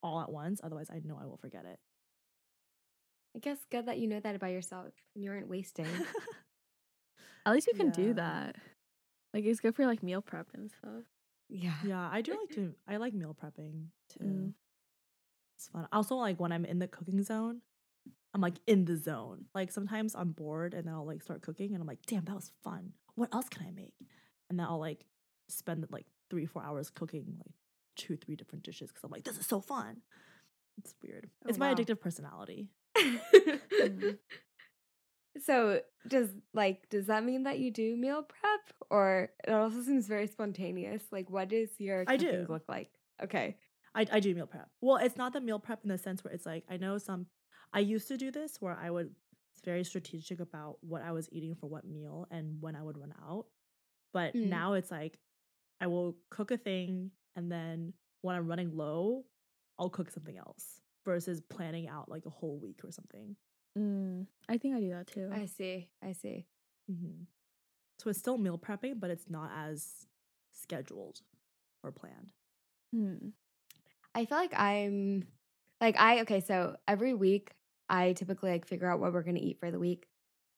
[0.03, 0.61] all at once.
[0.65, 1.79] Otherwise, I know I will forget it.
[3.37, 5.87] I guess good that you know that about yourself and you aren't wasting.
[7.47, 8.57] At least you can do that.
[9.35, 11.05] Like it's good for like meal prep and stuff.
[11.49, 11.73] yeah.
[11.85, 12.75] yeah, I do like to.
[12.87, 14.25] I like meal prepping too.
[14.25, 14.53] Mm.
[15.63, 15.87] It's fun.
[15.93, 17.61] Also, like when I'm in the cooking zone,
[18.35, 19.45] I'm like in the zone.
[19.55, 22.35] Like sometimes I'm bored and then I'll like start cooking and I'm like, damn, that
[22.35, 22.93] was fun.
[23.15, 23.95] What else can I make?
[24.51, 25.05] And then I'll like
[25.49, 27.55] spend like three, four hours cooking like
[27.97, 29.99] two, three different dishes because I'm like, this is so fun.
[30.79, 31.31] It's weird.
[31.45, 31.77] Oh, it's my wow.
[31.77, 32.69] addictive personality.
[32.97, 34.19] Mm.
[35.47, 40.07] So does like does that mean that you do meal prep or it also seems
[40.07, 41.03] very spontaneous?
[41.11, 42.53] Like what does your I cooking do.
[42.53, 42.91] look like?
[43.25, 43.57] Okay.
[43.95, 44.69] I, I do meal prep.
[44.81, 47.27] Well, it's not the meal prep in the sense where it's like I know some.
[47.73, 49.11] I used to do this where I would
[49.55, 52.97] it's very strategic about what I was eating for what meal and when I would
[52.99, 53.47] run out.
[54.13, 54.49] But Mm.
[54.49, 55.19] now it's like
[55.81, 59.25] I will cook a thing and then when I'm running low,
[59.79, 63.37] I'll cook something else versus planning out like a whole week or something.
[63.77, 65.29] Mm, I think I do that too.
[65.33, 65.89] I see.
[66.03, 66.47] I see.
[66.89, 67.25] hmm
[67.99, 70.07] So it's still meal prepping, but it's not as
[70.53, 71.21] scheduled
[71.83, 72.33] or planned.
[72.95, 73.33] Mm.
[74.15, 75.27] I feel like I'm
[75.81, 77.53] like I okay, so every week
[77.89, 80.07] I typically like figure out what we're gonna eat for the week.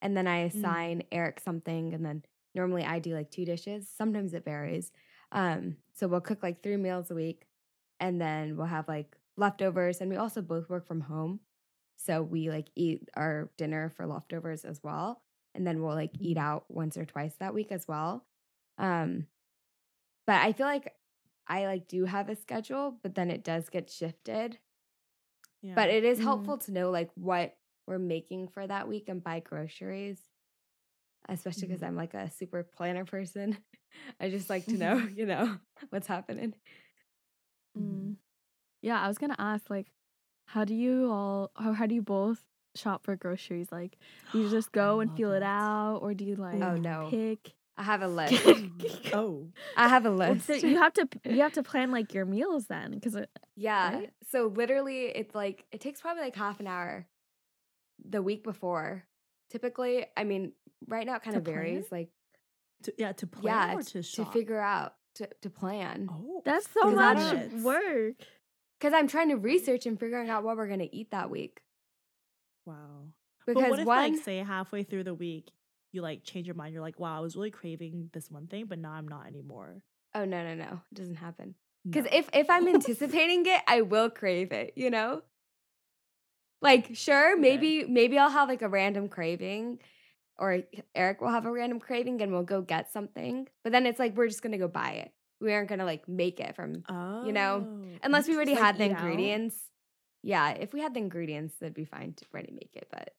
[0.02, 0.74] And then I Mm.
[0.78, 3.88] assign Eric something and then normally I do like two dishes.
[3.88, 4.92] Sometimes it varies.
[5.32, 7.46] Um, so we'll cook like three meals a week.
[8.00, 10.00] and then we'll have like leftovers.
[10.00, 11.40] And we also both work from home.
[11.96, 15.22] So we like eat our dinner for leftovers as well.
[15.54, 16.38] And then we'll like eat Mhm.
[16.38, 18.26] out once or twice that week as well.
[18.76, 19.28] Um,
[20.26, 20.92] but I feel like
[21.46, 24.58] I like do have a schedule, but then it does get shifted.
[25.62, 25.76] Yeah.
[25.76, 26.18] But it is Mhm.
[26.20, 30.20] helpful to know like what we're making for that week and buy groceries.
[31.28, 31.84] Especially because Mhm.
[31.84, 33.56] I'm like a super planner person.
[34.20, 35.58] I just like to know, you know,
[35.90, 36.54] what's happening.
[37.78, 38.16] Mm.
[38.82, 39.92] Yeah, I was gonna ask, like,
[40.46, 43.72] how do you all, how, how do you both shop for groceries?
[43.72, 43.98] Like,
[44.32, 45.44] do you just go and feel it it.
[45.44, 47.18] out, or do you like Oh, no.
[47.18, 47.54] pick?
[47.76, 48.42] I have a list.
[49.12, 49.48] oh.
[49.76, 50.46] I have a Well, list.
[50.46, 53.16] So you have to you have to plan like your meals then, because
[53.56, 53.94] Yeah.
[53.94, 54.10] right?
[54.30, 57.06] So literally it's like it takes probably like half an hour
[58.08, 59.04] the week before.
[59.50, 60.52] Typically, I mean,
[60.88, 61.86] right now it kind To of varies.
[61.90, 62.10] Like
[62.84, 64.32] To, yeah, to plan yeah, or to shop?
[64.32, 66.08] figure out to, to plan.
[66.10, 68.14] Oh, that's so much work.
[68.80, 71.60] Because I'm trying to research and figuring out what we're gonna eat that week.
[72.66, 72.74] Wow.
[73.46, 75.50] Because but what if, one like, say halfway through the week,
[75.94, 76.72] you like change your mind?
[76.74, 79.82] You're like, wow, I was really craving this one thing, but now I'm not anymore.
[80.14, 80.80] Oh no, no, no.
[80.92, 81.54] It doesn't happen.
[81.84, 82.10] Because No.
[82.18, 85.22] if if I'm anticipating it, I will crave it, you know?
[86.60, 87.40] Like, sure, Okay.
[87.40, 89.80] maybe maybe I'll have like a random craving,
[90.38, 90.62] or
[90.94, 93.48] Eric will have a random craving and we'll go get something.
[93.62, 95.12] But then it's like we're just gonna go buy it.
[95.40, 97.68] We aren't gonna like make it from oh, you know,
[98.02, 99.56] unless we already Like, had the ingredients.
[100.22, 102.88] Yeah, if we had the ingredients, that'd be fine to ready make it.
[102.90, 103.10] But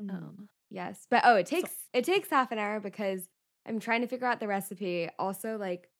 [0.00, 0.10] Mm.
[0.14, 3.28] Um, Yes, but oh, it takes it takes half an hour because
[3.66, 5.08] I'm trying to figure out the recipe.
[5.18, 5.90] Also, like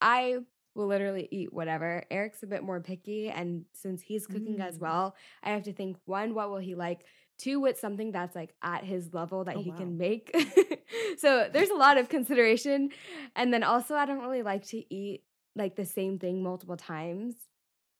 [0.00, 0.38] I
[0.74, 2.04] will literally eat whatever.
[2.10, 4.80] Eric's a bit more picky, and since he's cooking as Mm.
[4.80, 7.06] well, I have to think one, what will he like?
[7.38, 9.72] Two, what's something that's like at his level that Oh, he wow.
[9.72, 10.34] can make.
[11.18, 12.90] so there's a lot of consideration,
[13.34, 17.34] and then also I don't really like to eat like the same thing multiple times.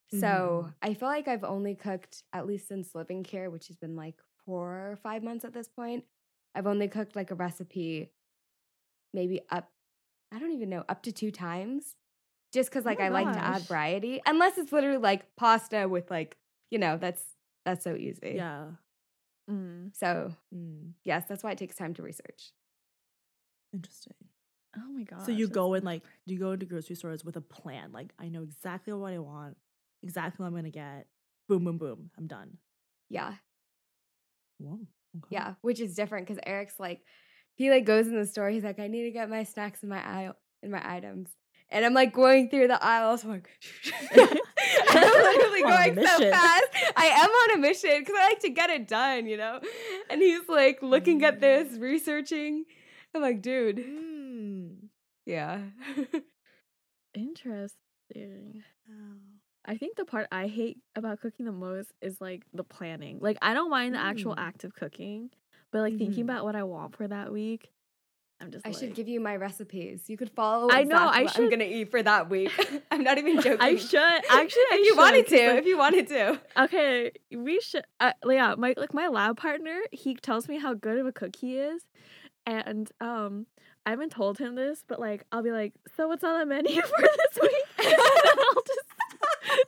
[0.08, 0.74] So Mhm.
[0.82, 4.16] I feel like I've only cooked at least since living here, which has been like
[4.46, 6.04] four or five months at this point.
[6.54, 8.10] I've only cooked like a recipe,
[9.12, 9.70] maybe up,
[10.32, 11.96] I don't even know, up to two times.
[12.52, 15.88] Just because Oh like my I like to add variety, unless it's literally like pasta
[15.88, 16.36] with like
[16.70, 17.22] you know that's
[17.66, 18.34] that's so easy.
[18.36, 18.66] Yeah.
[19.50, 19.90] mm.
[19.94, 20.92] So Mm.
[21.04, 22.52] yes, that's why it takes time to research.
[23.74, 24.14] Interesting.
[24.76, 25.24] Oh my god.
[25.24, 27.92] so you go in like, do you go into grocery stores with a plan?
[27.92, 29.56] Like, I know exactly what I want,
[30.02, 31.06] exactly what I'm gonna get.
[31.48, 32.10] Boom, boom, boom.
[32.16, 32.58] I'm done.
[33.10, 33.34] Yeah,
[34.58, 34.80] Whoa.
[35.18, 35.26] Okay.
[35.30, 37.00] yeah, which is different because Eric's like
[37.54, 38.50] he like goes in the store.
[38.50, 41.28] He's like, I need to get my snacks and my aisle in my items,
[41.70, 43.24] and I'm like going through the aisles.
[43.24, 43.48] I'm like,
[44.16, 46.64] I'm literally going so fast.
[46.96, 49.60] I am on a mission because I like to get it done, you know.
[50.10, 52.64] And he's like looking at this, researching.
[53.14, 54.88] I'm like, dude, Mm.
[55.24, 55.60] yeah,
[57.14, 58.62] Interesting.
[58.90, 59.16] Oh.
[59.66, 63.18] I think the part I hate about cooking the most is like the planning.
[63.20, 64.38] Like I don't mind the actual Mm.
[64.40, 65.30] act of cooking,
[65.72, 66.28] but like thinking Mhm.
[66.30, 67.72] about what I want for that week,
[68.40, 70.08] I'm just I like should give you my recipes.
[70.08, 70.70] You could follow.
[70.70, 72.52] I know, I what I'm gonna eat for that week.
[72.90, 73.58] I'm not even joking.
[73.60, 73.98] I should
[74.30, 76.40] actually I if you should, wanted to, like, if you wanted to.
[76.58, 77.84] Okay, we should.
[77.98, 81.34] Uh, yeah, my like my lab partner, he tells me how good of a cook
[81.36, 81.82] he is,
[82.46, 83.46] and um,
[83.84, 86.80] I haven't told him this, but like I'll be like, so what's on the menu
[86.82, 87.64] for this week?
[87.86, 88.85] and I'll just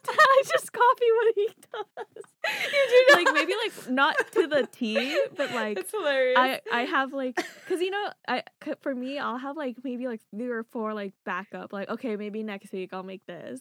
[0.18, 2.24] I just copy what he does.
[2.72, 6.38] You do like maybe like not to the T, but like That's hilarious.
[6.38, 8.42] I I have like because you know I
[8.80, 12.42] for me I'll have like maybe like three or four like backup like okay maybe
[12.42, 13.60] next week I'll make this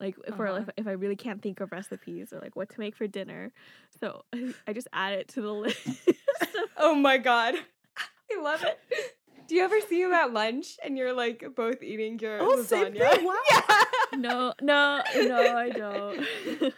[0.00, 0.62] like for Uh-huh.
[0.62, 3.52] if, if I really can't think of recipes or like what to make for dinner
[4.00, 4.24] so
[4.66, 5.78] I just add it to the list.
[6.76, 7.54] oh my god,
[8.30, 8.78] I love it.
[9.48, 12.92] Do you ever see him at lunch and you're like both eating your Oh, same
[12.94, 13.10] lasagna?
[13.14, 13.34] thing, wow.
[13.50, 14.18] Yeah.
[14.18, 16.26] no no no I don't.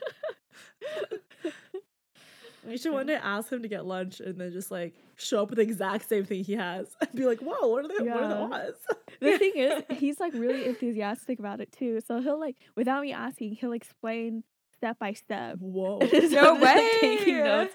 [2.68, 5.48] You should one day ask him to get lunch and then just like show up
[5.48, 6.88] with the exact same thing he has.
[7.00, 8.78] and be like, "Whoa, what are the what are the odds?
[9.20, 13.12] the thing is he's like really enthusiastic about it too so he'll like without me
[13.12, 14.44] asking he'll explain
[14.76, 15.98] step by step Whoa.
[16.31, 17.74] No I'm like, taking notes.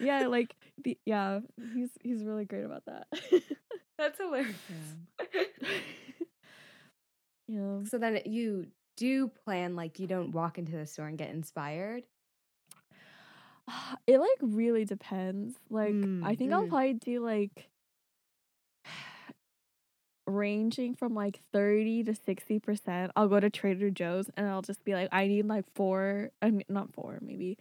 [0.00, 1.40] Yeah, like the, yeah,
[1.74, 3.06] he's he's really great about that.
[3.98, 4.56] That's hilarious.
[7.48, 7.84] yeah.
[7.84, 12.04] So then you do plan like you don't walk into the store and get inspired.
[14.06, 15.54] It like really depends.
[15.70, 16.68] Like I Mm, think I'll mm.
[16.68, 17.68] probably do like
[20.26, 23.10] ranging from like 30 to 60%.
[23.16, 26.50] I'll go to Trader Joe's and I'll just be like I need like four, I
[26.50, 27.58] mean not four, maybe.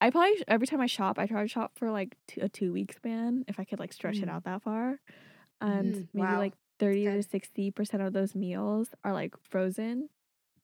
[0.00, 2.72] I probably every time I shop, I try to shop for like two, a 2
[2.72, 4.28] week span if I could like stretch it Mm.
[4.28, 5.00] out that far.
[5.60, 6.38] And Mm, maybe wow.
[6.38, 10.10] like 30 to 60% of those meals are like frozen.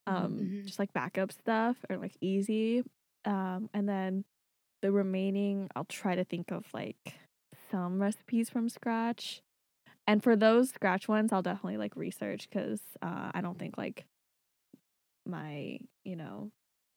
[0.07, 0.67] um Mhm.
[0.67, 2.83] just like backup stuff or like easy
[3.27, 4.25] um and then
[4.83, 7.15] the remaining i'll try to think of like
[7.71, 9.43] some recipes from scratch
[10.07, 14.07] and for those scratch ones i'll definitely like research because uh i don't think like
[15.27, 16.51] my you know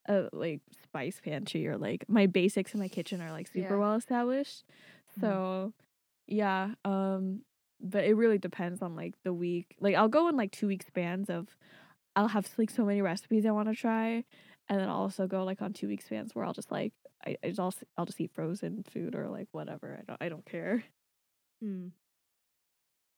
[0.07, 3.79] uh, like spice pantry or like my basics in my kitchen are like super Yeah.
[3.79, 4.63] well established
[5.17, 5.21] Mhm.
[5.21, 5.73] so
[6.27, 7.41] yeah um
[7.79, 10.83] but it really depends on like the week like i'll go in like two week
[10.83, 11.47] spans of
[12.15, 14.23] i'll have like so many recipes i want to try
[14.69, 16.93] and then i'll also go like on two week spans where i'll just like
[17.25, 20.29] I, I just, I'll, I'll just eat frozen food or like whatever i don't i
[20.29, 20.83] don't care
[21.61, 21.87] Hmm.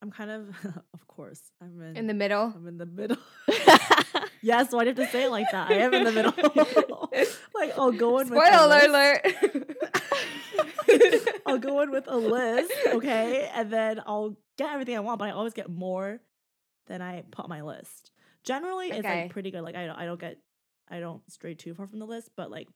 [0.01, 0.49] I'm kind of,
[0.93, 2.53] of course, I'm in, In the middle.
[2.55, 3.17] I'm in the middle.
[4.41, 5.69] yes, why do you have to say it like that?
[5.69, 6.33] I am in the middle.
[7.55, 9.27] like I'll go in with a Spoiler alert.
[11.45, 15.27] I'll go in with a list, okay, and then I'll get everything I want, but
[15.27, 16.19] I always get more
[16.87, 18.11] than I put on my list.
[18.43, 19.61] Generally, it's like pretty good.
[19.61, 20.37] Like I don't, I don't get,
[20.89, 22.67] I don't stray too far from the list, but like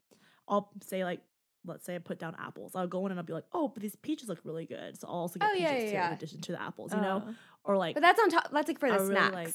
[0.48, 1.22] I'll say like,
[1.66, 2.76] let's say I put down apples.
[2.76, 5.08] I'll go in and I'll be like, oh, but these peaches look really good, so
[5.08, 6.08] I'll also get Oh, peaches yeah, too yeah.
[6.08, 7.32] in addition to the apples, you know, Uh,
[7.64, 7.96] or like.
[7.96, 8.52] But that's on top.
[8.52, 9.34] That's like for I the really snacks.
[9.36, 9.54] like-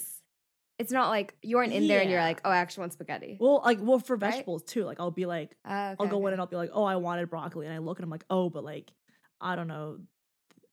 [0.78, 3.36] it's not like you aren't in there and you're like, oh, I actually want spaghetti.
[3.40, 4.30] well, like well for Right?
[4.30, 4.84] vegetables too.
[4.84, 7.28] Like I'll be like, I'll okay, go in and I'll be like, oh, I wanted
[7.30, 8.92] broccoli, and I look and I'm like, oh, but like,
[9.40, 9.98] I don't know,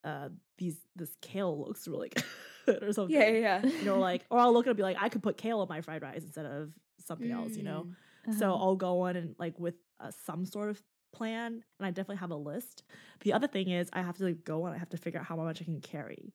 [0.04, 2.12] uh, these this kale looks really
[2.68, 3.16] good or something.
[3.16, 3.66] Yeah, yeah, yeah.
[3.72, 5.70] You know, like, or I'll look and I'll be like, I could put kale in
[5.70, 6.72] my fried rice instead of
[7.04, 7.56] something else.
[7.58, 7.88] You know,
[8.28, 8.38] Mm.
[8.40, 8.64] so uh-huh.
[8.64, 10.82] I'll go in and like with uh, some sort of
[11.16, 12.84] plan, and I definitely have a list.
[13.22, 15.26] The other thing is, I have to like, go and I have to figure out
[15.26, 16.34] how much I can carry.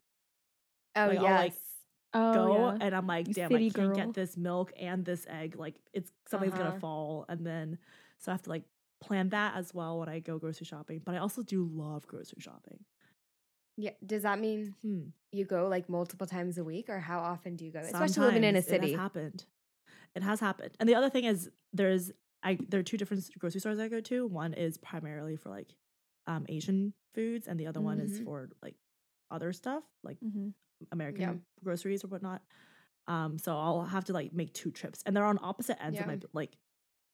[0.97, 1.39] Oh Like, I'll, yes.
[1.39, 1.55] like,
[2.15, 2.79] oh, go yeah.
[2.81, 5.57] and I'm like, You damn, I can't get this milk and this egg.
[5.57, 6.65] Like it's something's Uh-huh.
[6.65, 7.79] gonna fall, and then
[8.19, 8.65] so I have to like
[9.01, 11.01] plan that as well when I go grocery shopping.
[11.05, 12.85] But I also do love grocery shopping.
[13.77, 13.93] yeah.
[14.05, 15.05] Does that mean Hmm.
[15.33, 17.79] you go like multiple times a week, or how often do you go?
[17.81, 18.89] Especially living in a city.
[18.89, 19.45] it has happened.
[20.17, 20.73] It has happened.
[20.81, 22.11] And the other thing is, there's
[22.43, 24.27] I there are two different grocery stores I go to.
[24.27, 25.75] One is primarily for like
[26.27, 28.25] um Asian foods, and the other one is Mhm.
[28.25, 28.77] for like
[29.31, 30.55] other stuff like Mhm.
[30.93, 32.43] American groceries or whatnot.
[33.07, 36.07] Um, so I'll have to like make two trips, and they're on opposite ends of
[36.07, 36.57] my like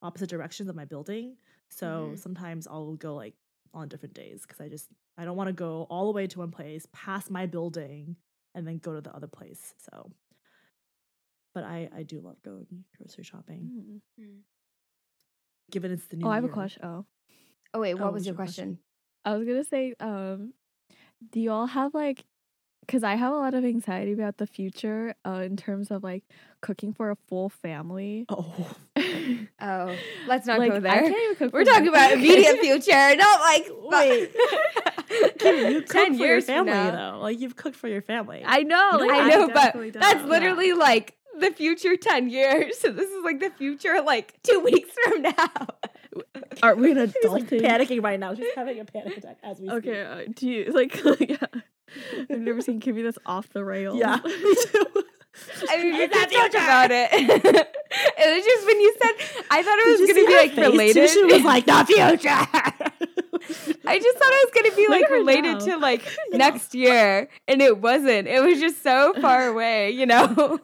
[0.03, 1.37] opposite directions of my building.
[1.71, 2.19] So Mhm.
[2.19, 3.35] sometimes I'll go like
[3.75, 6.39] on different days because I just I don't want to go all the way to
[6.41, 8.17] one place, past my building,
[8.55, 9.75] and then go to the other place.
[9.79, 10.11] So,
[11.55, 14.01] but I I do love going grocery shopping, Mm.
[15.71, 16.27] Given it's the new.
[16.27, 17.05] oh i have a question oh
[17.75, 18.65] Oh wait, what Oh, was what's your your question?
[18.65, 18.79] question?
[19.27, 20.55] I was gonna say, um,
[21.31, 22.25] do y'all have like,
[22.81, 26.23] because I have a lot of anxiety about the future, uh, in terms of like
[26.63, 28.25] cooking for a full family.
[28.31, 28.71] Oh,
[29.61, 31.03] Oh, let's not Like, go I there.
[31.03, 34.31] can't even cook We're for talking about immediate future, not like Wait.
[35.39, 37.19] Kim, you cook ten for your years from family though.
[37.21, 38.43] Like you've cooked for your family.
[38.47, 40.29] I know, You know, like, I I know, but that's don't.
[40.31, 42.79] literally like the future 10 years.
[42.79, 45.33] So this is like the future like two weeks from now.
[46.63, 48.35] Aren't we an She's like panicking right now.
[48.35, 50.29] She's having a panic attack as we Okay, speak.
[50.29, 51.05] uh, do you like?
[51.29, 51.61] yeah.
[52.31, 53.99] I've never seen Kimmy this off the rails.
[53.99, 54.19] Yeah.
[54.25, 57.09] I mean, we It's did the talk about it.
[57.13, 61.11] it was just when you said, I thought it was going to be like related.
[61.11, 62.29] She was like, the future.
[63.87, 67.29] I just thought it was going to be like related to like next year.
[67.47, 68.27] And it wasn't.
[68.29, 70.59] It was just so far away, you know?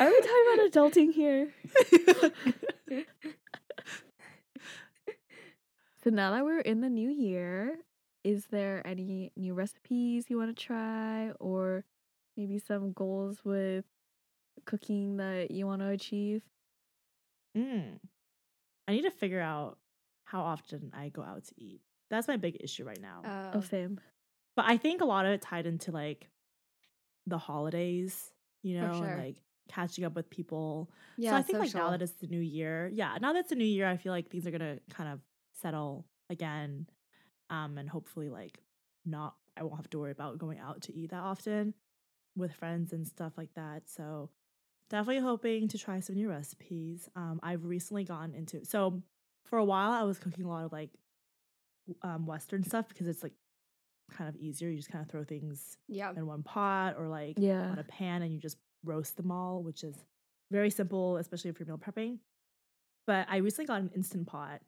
[0.00, 1.52] Are we talking about adulting here?
[6.08, 7.76] So now that we're in the new year,
[8.24, 11.84] is there any new recipes you want to try or
[12.36, 13.84] maybe some goals with
[14.64, 16.42] cooking that you want to achieve?
[17.56, 17.98] Mm.
[18.86, 19.76] I need to figure out
[20.24, 21.82] how often I go out to eat.
[22.10, 23.50] That's my big issue right now.
[23.52, 24.00] Oh, same.
[24.56, 26.28] but I think a lot of it tied into like
[27.26, 28.30] the holidays,
[28.62, 29.04] you know, sure.
[29.04, 29.36] and like
[29.68, 30.90] catching up with people.
[31.16, 33.50] yeah, so I think like now that it's the new year, yeah, now that it's
[33.50, 35.20] the new year, I feel like things are gonna kind of
[35.52, 36.86] settle again,
[37.50, 38.58] um, and hopefully like
[39.04, 41.74] not I won't have to worry about going out to eat that often
[42.36, 43.82] with friends and stuff like that.
[43.88, 44.30] So
[44.90, 47.08] definitely hoping to try some new recipes.
[47.16, 49.02] Um, I've recently gotten into so
[49.44, 50.90] for a while I was cooking a lot of like
[52.02, 53.32] um Western stuff because it's like
[54.12, 54.68] kind of easier.
[54.70, 56.12] You just kind of throw things yeah.
[56.16, 57.62] in one pot or like Yeah.
[57.70, 59.94] on a pan and you just roast them all, which is
[60.50, 62.18] very simple, especially if you're meal prepping.
[63.06, 64.60] But I recently got an instant pot.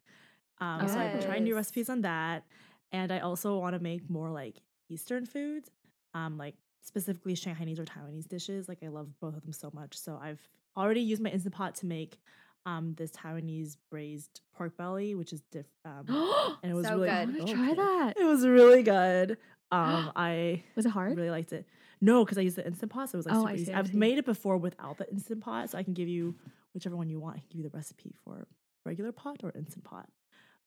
[0.59, 2.43] Um, So I've been trying new recipes on that.
[2.91, 4.57] And I also want to make more like
[4.89, 5.69] Eastern foods,
[6.13, 8.67] um, like specifically Shanghainese or Taiwanese dishes.
[8.67, 9.97] Like I love both of them so much.
[9.97, 10.41] So I've
[10.75, 12.19] already used my instant pot to make
[12.65, 16.05] um, this Taiwanese braised pork belly, which is diff- um,
[16.63, 17.47] and it was So really good.
[17.47, 18.13] To try that.
[18.19, 19.37] It was really good.
[19.71, 21.15] Um, I Was it hard?
[21.15, 21.65] really liked it.
[22.01, 23.65] No, because I used the instant pot, so it was like Oh, super I easy.
[23.67, 23.97] see, I I've see.
[23.97, 26.35] made it before without the instant pot, so I can give you
[26.73, 27.35] whichever one you want.
[27.37, 28.47] I can give you the recipe for
[28.85, 30.09] regular pot or instant pot.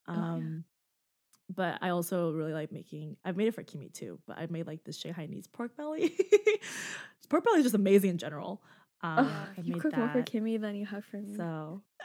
[0.06, 0.20] Oh, yeah.
[0.20, 0.64] Um,
[1.54, 3.16] but I also really like making.
[3.24, 6.16] I've made it for Kimi too, but I've made like this Shanghainese pork belly.
[7.28, 8.62] pork belly is just amazing in general.
[9.02, 11.34] Um, Oh, you cook more for Kimmy than you have for me.
[11.36, 11.82] So,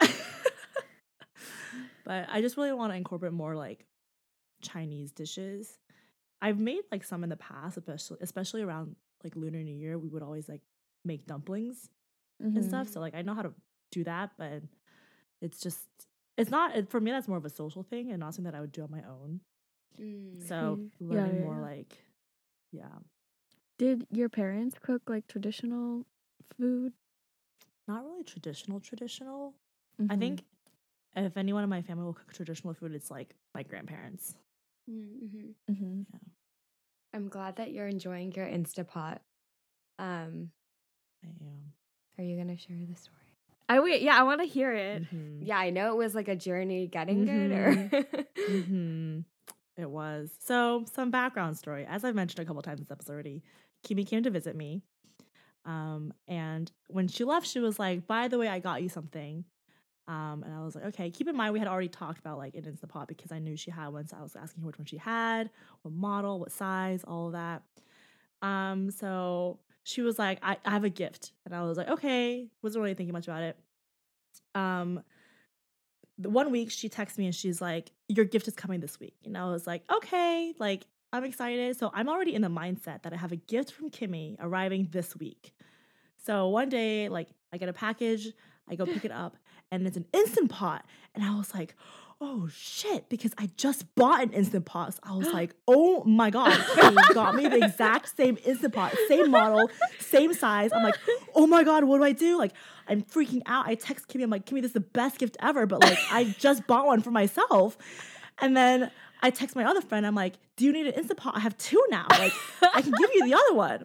[2.04, 3.86] but I just really want to incorporate more like
[4.62, 5.78] Chinese dishes.
[6.42, 9.98] I've made like some in the past, especially especially around like Lunar New Year.
[9.98, 10.62] We would always like
[11.04, 11.88] make dumplings
[12.40, 12.68] and Mhm.
[12.68, 12.88] stuff.
[12.88, 13.52] So like I know how to
[13.90, 14.62] do that, but
[15.40, 15.86] it's just
[16.36, 17.10] it's not for me.
[17.10, 19.02] That's more of a social thing and not something that I would do on my
[19.02, 19.40] own.
[20.00, 20.42] Mm.
[20.48, 20.90] So Mhm.
[21.00, 21.60] Yeah, learning yeah, more yeah.
[21.62, 22.04] like
[22.72, 22.98] yeah,
[23.78, 26.06] Did your parents cook like traditional
[26.56, 26.92] food?
[27.88, 29.54] not really traditional traditional.
[30.08, 30.18] I Mhm.
[30.18, 30.44] think
[31.16, 34.36] if anyone in my family will cook traditional food, it's like my grandparents.
[34.88, 35.54] Mhm.
[37.12, 39.18] I'm glad that you're enjoying your Instapot.
[39.98, 40.50] Um,
[41.24, 41.72] I am.
[42.18, 43.16] are you gonna share the story?
[43.68, 44.02] I wait.
[44.02, 45.02] Yeah, I want to hear it.
[45.14, 45.46] Mhm.
[45.46, 47.52] Yeah, I know it was like a journey getting good.
[47.52, 48.06] Or
[48.46, 49.20] hmm
[49.76, 50.30] It was.
[50.40, 51.86] So, some background story.
[51.88, 53.42] As I've mentioned a couple times in this episode already,
[53.82, 54.82] Kimi came to visit me.
[55.64, 59.44] Um, and when she left, she was like, by the way, I got you something.
[60.10, 62.56] Um, and I was like, okay, keep in mind we had already talked about like
[62.56, 64.08] an Instant Pot because I knew she had one.
[64.08, 65.50] So I was asking her which one she had,
[65.82, 67.62] what model, what size, all of that.
[68.42, 71.30] Um, so she was like, I, I have a gift.
[71.46, 73.56] And I was like, okay, wasn't really thinking much about it.
[74.56, 75.04] Um,
[76.18, 79.14] the one week she texts me and she's like, Your gift is coming this week.
[79.24, 81.78] And I was like, Okay, like I'm excited.
[81.78, 85.16] So I'm already in the mindset that I have a gift from Kimmy arriving this
[85.16, 85.54] week.
[86.16, 88.32] So one day, like I get a package,
[88.68, 89.36] I go pick it up,
[89.70, 90.84] and it's an instant pot.
[91.14, 91.74] And I was like,
[92.22, 94.92] Oh shit, because I just bought an instant pot.
[94.92, 98.94] So I was like, oh my god, Kimmy got me the exact same instant pot,
[99.08, 100.70] same model, same size.
[100.70, 100.96] I'm like,
[101.34, 102.36] oh my god, what do I do?
[102.36, 102.52] Like,
[102.86, 103.66] I'm freaking out.
[103.66, 106.24] I text Kimmy, I'm like, Kimmy, this is the best gift ever, but like, I
[106.38, 107.78] just bought one for myself.
[108.38, 108.90] And then
[109.22, 111.36] I text my other friend, I'm like, do you need an Instant Pot?
[111.36, 112.06] I have two now.
[112.10, 112.32] Like,
[112.74, 113.84] I can give you the other one.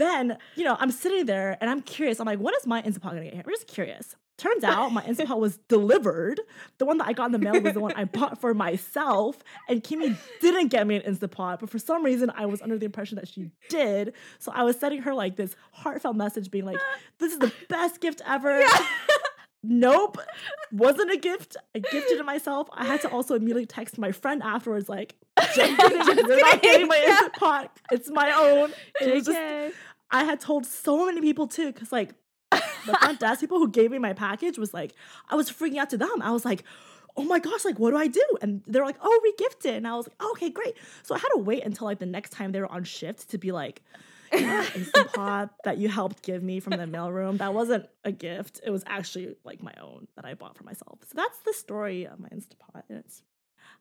[0.00, 2.20] Then, you know, I'm sitting there and I'm curious.
[2.20, 3.42] I'm like, when is my Instant Pot gonna get here?
[3.46, 4.16] I'm just curious.
[4.38, 6.40] Turns out my Instant Pot was delivered.
[6.78, 9.36] The one that I got in the mail was the one I bought for myself.
[9.68, 12.78] And Kimmy didn't get me an Instant Pot, but for some reason I was under
[12.78, 14.14] the impression that she did.
[14.38, 16.78] So I was sending her like this heartfelt message being like,
[17.18, 18.64] this is the best gift ever.
[19.62, 20.16] Nope.
[20.72, 21.54] Wasn't a gift.
[21.74, 22.68] I gifted it myself.
[22.72, 25.16] I had to also immediately text my friend afterwards, like,
[25.54, 25.98] just kidding.
[26.26, 27.10] You're not getting my Yeah.
[27.10, 27.78] instant pot.
[27.92, 28.72] It's my own.
[29.02, 29.38] It was just.
[30.10, 32.14] I had told so many people too, because like
[32.50, 34.94] the front desk people who gave me my package was like,
[35.28, 36.22] I was freaking out to them.
[36.22, 36.64] I was like,
[37.16, 38.24] oh my gosh, like what do I do?
[38.42, 39.74] And they're like, oh, regift it.
[39.74, 40.76] And I was like, oh, okay, great.
[41.02, 43.38] So I had to wait until like the next time they were on shift to
[43.38, 43.82] be like,
[44.32, 47.38] that instant pot that you helped give me from the mailroom.
[47.38, 48.60] That wasn't a gift.
[48.64, 51.00] It was actually like my own that I bought for myself.
[51.02, 52.84] So that's the story of my instant pot.
[52.88, 53.22] And it's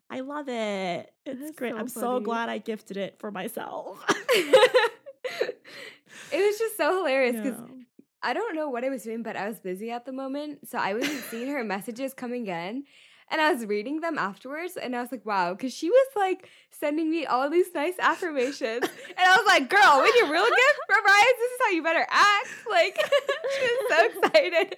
[0.09, 1.13] I love it.
[1.25, 1.73] It's great.
[1.73, 4.03] so I'm so glad I gifted it for myself.
[5.41, 7.75] it was just so hilarious because Yeah.
[8.21, 10.67] I don't know what I was doing, but I was busy at the moment.
[10.67, 12.83] So I wasn't seeing her messages coming in.
[13.31, 16.49] And I was reading them afterwards, and I was like, wow, because she was like
[16.71, 18.81] sending me all these nice affirmations.
[18.83, 21.83] And I was like, girl, when you really gift for Rise, this is how you
[21.83, 22.47] better act.
[22.67, 22.97] Like,
[23.59, 24.77] she was so excited.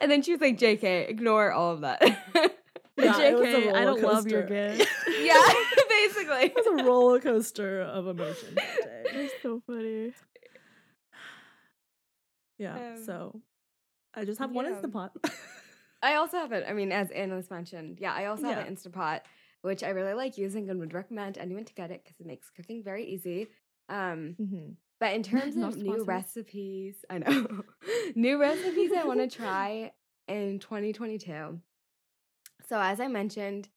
[0.00, 2.02] And then she was like, JK, ignore all of that.
[2.96, 4.88] Yeah, it was a JK, I don't love your gift.
[5.20, 5.42] yeah,
[5.88, 6.44] basically.
[6.46, 8.56] It was a roller coaster of emotions
[9.14, 10.12] that so funny.
[12.58, 12.74] Yeah.
[12.74, 13.40] Um, so
[14.14, 14.72] I just have one yeah.
[14.72, 15.12] instant pot.
[16.02, 16.64] I also have it.
[16.68, 18.64] I mean, as Annalise mentioned, yeah, I also have Yeah.
[18.64, 19.20] an Instapot,
[19.62, 22.50] which I really like using and would recommend anyone to get it because it makes
[22.50, 23.48] cooking very easy.
[23.88, 24.72] Um, mm-hmm.
[25.00, 27.64] but in terms of new recipes, I know
[28.14, 29.92] new recipes I want to try
[30.28, 31.58] in 2022.
[32.68, 33.68] So as I mentioned,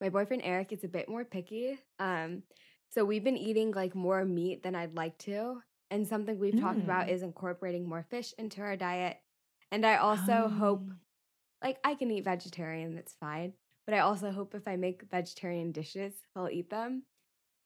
[0.00, 1.78] my boyfriend Eric is a bit more picky.
[1.98, 2.42] Um,
[2.90, 6.82] so we've been eating like more meat than I'd like to, and something we've talked
[6.82, 7.10] about Mm.
[7.10, 9.18] is incorporating more fish into our diet.
[9.70, 11.00] And I also hope Um,
[11.62, 13.52] like I can eat vegetarian, that's fine.
[13.86, 17.04] But I also hope if I make vegetarian dishes, he'll eat them.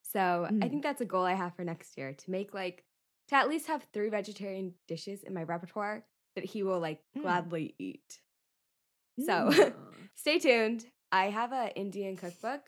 [0.02, 0.70] So I Mm.
[0.70, 2.84] think that's a goal I have for next year to make like
[3.28, 6.04] to at least have three vegetarian dishes in my repertoire
[6.34, 7.22] that he will like Mm.
[7.22, 8.20] gladly eat.
[9.18, 9.74] So Mm.
[10.14, 10.86] stay tuned.
[11.12, 12.62] I have an Indian cookbook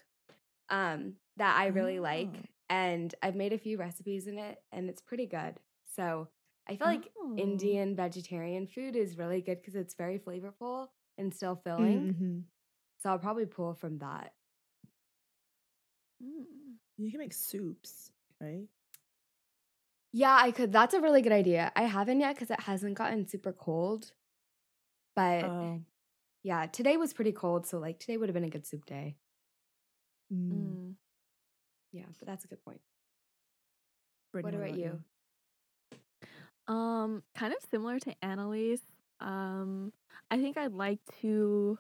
[0.69, 2.47] um that I really like Oh.
[2.71, 5.61] and I've made a few recipes in it and it's pretty good.
[5.85, 6.29] So
[6.69, 7.37] I feel like Oh.
[7.37, 12.15] Indian vegetarian food is really good because it's very flavorful and still filling.
[12.15, 12.45] Mhm.
[12.99, 14.35] So I'll probably pull from that.
[16.23, 16.77] Mm.
[16.99, 18.69] You can make soups, right?
[20.13, 20.73] Yeah, I could.
[20.73, 21.73] That's a really good idea.
[21.75, 24.13] I haven't yet because it hasn't gotten super cold.
[25.17, 25.81] But Oh.
[26.43, 29.17] yeah, today was pretty cold, so like today would have been a good soup day.
[30.33, 30.97] Mm.
[31.95, 31.99] Mm.
[31.99, 32.81] Yeah, but that's a good point.
[34.33, 35.01] Brittany, what about you?
[36.69, 38.81] Um, kind of similar to Annalise.
[39.21, 39.93] Um,
[40.31, 41.79] I think I'd like to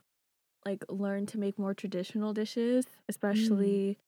[0.64, 3.98] like learn to make more traditional dishes, especially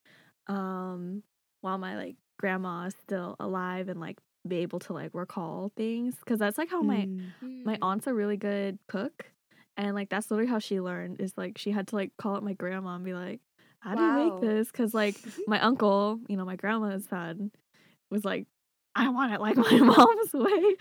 [0.47, 1.23] um
[1.61, 6.15] while my like grandma is still alive and like be able to like recall things
[6.19, 7.31] because that's like how my Mm.
[7.65, 9.31] my aunt's a really good cook
[9.75, 12.43] and like that's literally how she learned is like she had to like call up
[12.43, 13.39] my grandma and be like
[13.85, 14.67] how do you make this?
[14.71, 15.15] Because like
[15.47, 17.51] my uncle you know my grandma's son
[18.09, 18.47] was like
[18.95, 20.75] i want it like my mom's way.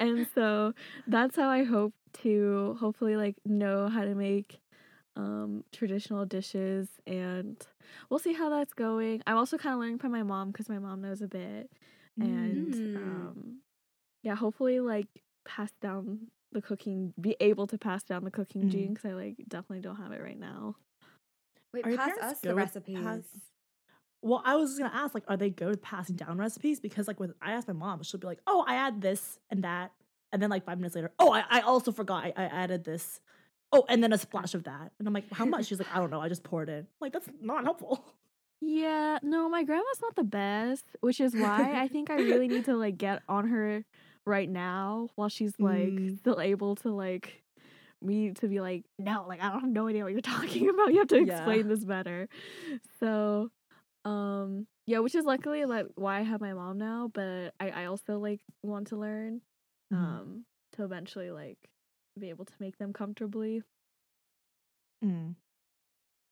[0.00, 0.72] And so
[1.06, 4.60] that's how i hope to hopefully like know how to make
[5.16, 7.56] um traditional dishes and
[8.08, 9.22] we'll see how that's going.
[9.26, 11.70] I'm also kind of learning from my mom because my mom knows a bit
[12.20, 12.96] and Mm.
[12.96, 13.58] um
[14.22, 15.08] yeah hopefully like
[15.44, 18.70] pass down the cooking be able to pass down the cooking Mhm.
[18.70, 20.76] gene because i like definitely don't have it right now
[21.74, 22.98] Wait, Are pass us the recipes.
[23.02, 23.22] pass-
[24.22, 26.80] Well, I was just gonna ask, like, are they good with passing down recipes?
[26.80, 29.64] Because like with I asked my mom, she'll be like, "Oh, I add this and
[29.64, 29.92] that,"
[30.32, 33.20] and then like five minutes later, "Oh, I, I also forgot I, I added this."
[33.72, 35.98] Oh, and then a splash of that, and I'm like, "How much?" She's like, "I
[35.98, 36.20] don't know.
[36.20, 38.04] I just poured it." Like that's not helpful.
[38.66, 42.64] yeah no my grandma's not the best which is why i think i really need
[42.64, 43.84] to like get on her
[44.24, 46.16] right now while she's like Mm.
[46.18, 47.42] still able to like
[48.04, 50.92] me to be like no like i don't have no idea what you're talking about
[50.92, 51.36] you have to Yeah.
[51.38, 52.28] explain this better
[53.00, 53.50] so
[54.04, 57.84] um yeah which is luckily like why i have my mom now but i i
[57.86, 59.40] also like want to learn
[59.92, 59.96] Mhm.
[59.98, 61.58] um to eventually like
[62.18, 63.62] be able to make them comfortably
[65.04, 65.34] Mm.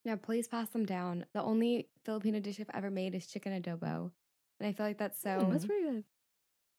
[0.04, 1.26] Yeah, please pass them down.
[1.34, 4.10] The only Filipino dish I've ever made is chicken adobo.
[4.58, 5.50] And I feel like that's so Mm.
[5.50, 6.04] that's pretty good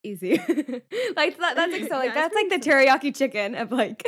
[0.03, 0.31] easy.
[1.15, 4.03] like that, that's like so like Yeah, that's like the teriyaki chicken of like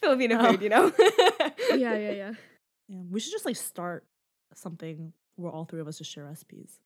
[0.00, 0.50] Filipino Oh.
[0.52, 0.92] food, you know?
[1.70, 2.32] yeah yeah yeah
[2.88, 4.04] Yeah, we should just like start
[4.54, 6.78] something where all three of us just share recipes.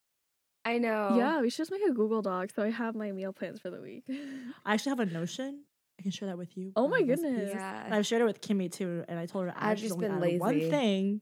[0.65, 1.17] I know.
[1.17, 3.71] Yeah, we should just make a Google Doc so I have my meal plans for
[3.71, 4.05] the week.
[4.65, 5.63] I actually have a Notion.
[5.99, 6.73] I can share that with you.
[6.77, 7.31] Oh my have recipes.
[7.33, 7.51] goodness.
[7.53, 7.89] And Yeah.
[7.97, 9.95] I've shared it with Kimmy too, and I told her to I've add- she's just
[10.03, 11.21] only been added One thing.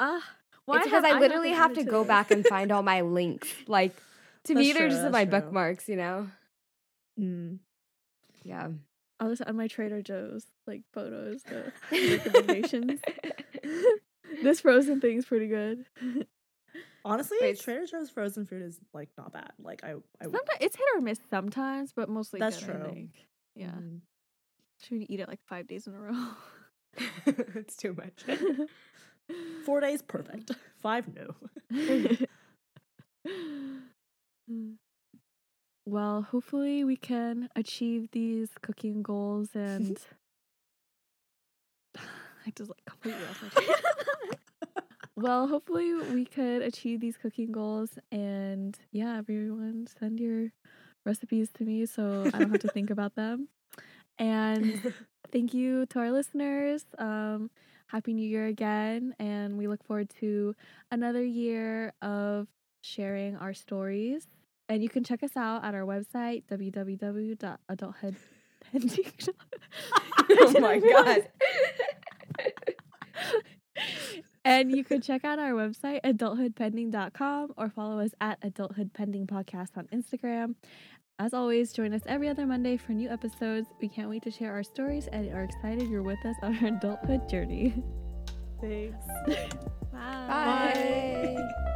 [0.00, 0.22] Ah,
[0.66, 3.48] why it's because have- I literally haven't to go back and find all my links.
[3.68, 3.94] Like
[4.44, 5.40] to me, That's they're just in my true.
[5.40, 6.28] bookmarks, you know?
[7.18, 7.58] Mm.
[8.44, 8.68] Yeah.
[9.18, 13.00] I'll just add my Trader Joe's like photos, the recommendations.
[14.42, 15.84] this frozen thing's pretty good.
[17.04, 19.52] Honestly, Wait, Trader Joe's frozen food is like not bad.
[19.62, 20.24] Like I, I.
[20.24, 23.08] Sometimes it's hit or miss sometimes, but mostly That's good, true.
[23.54, 24.00] Yeah, Mm.
[24.82, 26.28] should we eat it like five days in a row?
[27.26, 28.24] it's too much.
[29.64, 30.50] Four days, perfect.
[30.80, 31.34] Five, no.
[35.86, 39.98] well, hopefully we can achieve these cooking goals and
[42.46, 43.68] I just like completely lost my train.
[45.16, 50.52] well, hopefully we could achieve these cooking goals and yeah, everyone send your
[51.04, 53.48] recipes to me so I don't have to think about them.
[54.18, 54.92] And
[55.32, 56.84] thank you to our listeners.
[56.98, 57.50] Um,
[57.88, 60.54] happy New Year again, and we look forward to
[60.90, 62.48] another year of
[62.82, 64.26] sharing our stories.
[64.68, 69.28] And you can check us out at our website www.adulthoodpending.
[70.30, 71.28] oh my god.
[74.44, 79.76] and you can check out our website adulthoodpending.com or follow us at adulthood pending podcast
[79.76, 80.54] on Instagram.
[81.18, 83.68] As always, join us every other Monday for new episodes.
[83.80, 86.76] We can't wait to share our stories and are excited you're with us on our
[86.76, 87.82] adulthood journey.
[88.60, 89.06] Thanks.
[89.92, 90.26] Bye.
[90.28, 91.72] Bye.